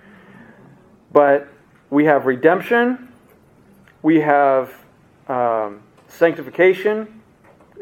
[1.11, 1.47] But
[1.89, 3.09] we have redemption,
[4.01, 4.73] we have
[5.27, 7.21] um, sanctification,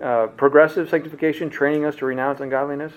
[0.02, 2.94] uh, progressive sanctification, training us to renounce ungodliness,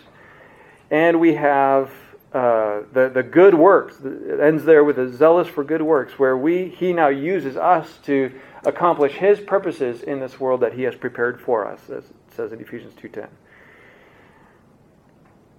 [0.90, 1.90] and we have
[2.32, 3.96] uh, the, the good works.
[4.02, 7.98] It ends there with a zealous for good works, where we he now uses us
[8.04, 8.32] to
[8.64, 12.52] accomplish his purposes in this world that he has prepared for us, as it says
[12.52, 13.28] in Ephesians 2.10.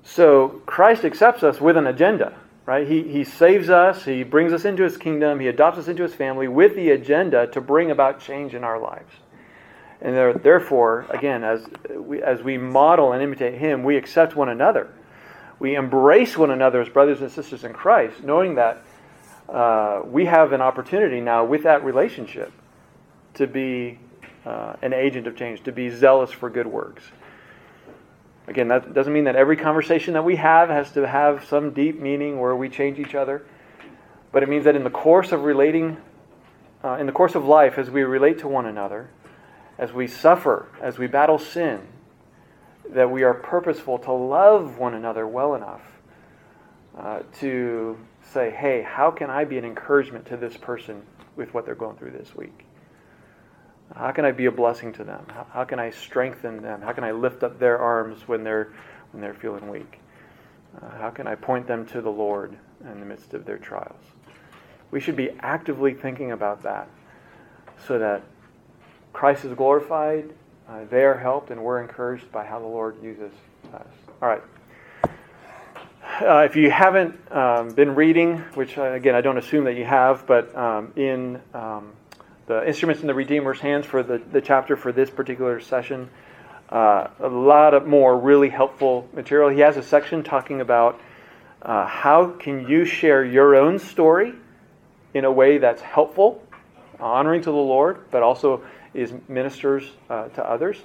[0.04, 2.34] So Christ accepts us with an agenda,
[2.66, 2.88] right?
[2.88, 6.14] He, he saves us, he brings us into his kingdom, he adopts us into his
[6.14, 9.14] family with the agenda to bring about change in our lives.
[10.02, 14.50] And there, therefore, again, as we, as we model and imitate him, we accept one
[14.50, 14.90] another.
[15.60, 18.84] We embrace one another as brothers and sisters in Christ, knowing that
[19.48, 22.52] uh, we have an opportunity now with that relationship
[23.36, 24.00] to be
[24.46, 27.04] uh, an agent of change, to be zealous for good works.
[28.48, 32.00] Again, that doesn't mean that every conversation that we have has to have some deep
[32.00, 33.46] meaning where we change each other,
[34.32, 35.98] but it means that in the course of relating,
[36.84, 39.10] uh, in the course of life, as we relate to one another,
[39.78, 41.82] as we suffer, as we battle sin,
[42.90, 45.82] that we are purposeful to love one another well enough
[46.98, 47.98] uh, to
[48.34, 51.02] say, hey, how can I be an encouragement to this person
[51.36, 52.66] with what they're going through this week?
[53.96, 55.26] How can I be a blessing to them?
[55.28, 56.82] How, how, can I strengthen them?
[56.82, 58.72] How can I lift up their arms when they're
[59.12, 60.00] when they're feeling weak?
[60.82, 64.02] Uh, how can I point them to the Lord in the midst of their trials?
[64.90, 66.88] We should be actively thinking about that
[67.88, 68.24] so that
[69.12, 70.34] Christ is glorified,
[70.68, 73.32] uh, they are helped, and we're encouraged by how the Lord uses
[73.74, 73.86] us.
[74.22, 74.42] All right.
[76.22, 79.86] Uh, if you haven't um, been reading, which uh, again I don't assume that you
[79.86, 81.94] have, but um, in um,
[82.48, 86.10] the instruments in the Redeemer's hands for the, the chapter for this particular session.
[86.70, 89.50] Uh, a lot of more really helpful material.
[89.50, 91.00] He has a section talking about
[91.62, 94.34] uh, how can you share your own story
[95.14, 96.44] in a way that's helpful,
[97.00, 98.64] honoring to the Lord, but also
[98.94, 100.78] is ministers uh, to others.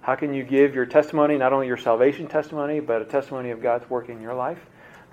[0.00, 3.62] How can you give your testimony, not only your salvation testimony, but a testimony of
[3.62, 4.58] God's work in your life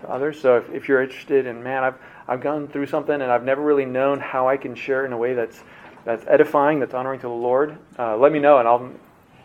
[0.02, 0.42] to others?
[0.42, 1.96] So if, if you're interested in, man, I've,
[2.28, 5.18] I've gone through something and I've never really known how I can share in a
[5.18, 5.62] way that's
[6.06, 8.92] that's edifying, that's honoring to the Lord, uh, let me know, and I'll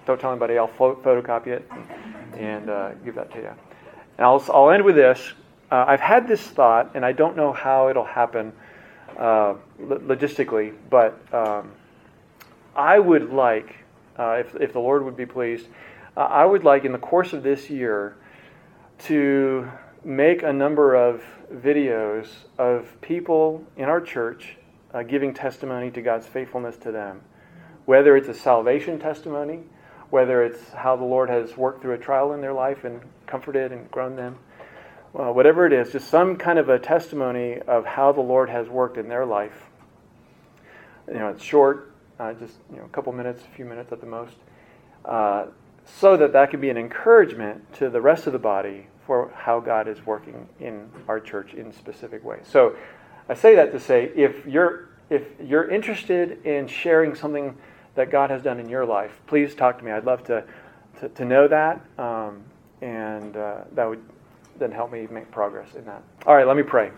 [0.06, 0.56] don't tell anybody.
[0.56, 1.68] I'll photocopy it
[2.34, 3.50] and uh, give that to you.
[4.18, 5.32] And I'll I'll end with this.
[5.70, 8.52] Uh, I've had this thought, and I don't know how it'll happen
[9.18, 11.72] uh, logistically, but um,
[12.76, 13.74] I would like,
[14.16, 15.66] uh, if if the Lord would be pleased,
[16.16, 18.16] uh, I would like in the course of this year
[18.98, 19.68] to
[20.04, 21.22] make a number of
[21.52, 22.28] videos
[22.58, 24.56] of people in our church
[24.97, 27.20] uh, giving testimony to God's faithfulness to them.
[27.85, 29.60] Whether it's a salvation testimony,
[30.09, 33.73] whether it's how the Lord has worked through a trial in their life and comforted
[33.73, 34.39] and grown them,
[35.12, 38.68] well, whatever it is, just some kind of a testimony of how the Lord has
[38.68, 39.68] worked in their life.
[41.09, 44.01] You know, it's short, uh, just you know, a couple minutes, a few minutes at
[44.01, 44.36] the most,
[45.05, 45.47] uh,
[45.85, 49.60] so that that can be an encouragement to the rest of the body for how
[49.60, 52.47] God is working in our church in specific ways.
[52.51, 52.74] So
[53.28, 57.56] I say that to say if you're if you're interested in sharing something
[57.94, 59.92] that God has done in your life, please talk to me.
[59.92, 60.44] I'd love to
[61.00, 62.42] to, to know that, um,
[62.80, 64.02] and uh, that would
[64.58, 66.02] then help me make progress in that.
[66.26, 66.90] All right, let me pray.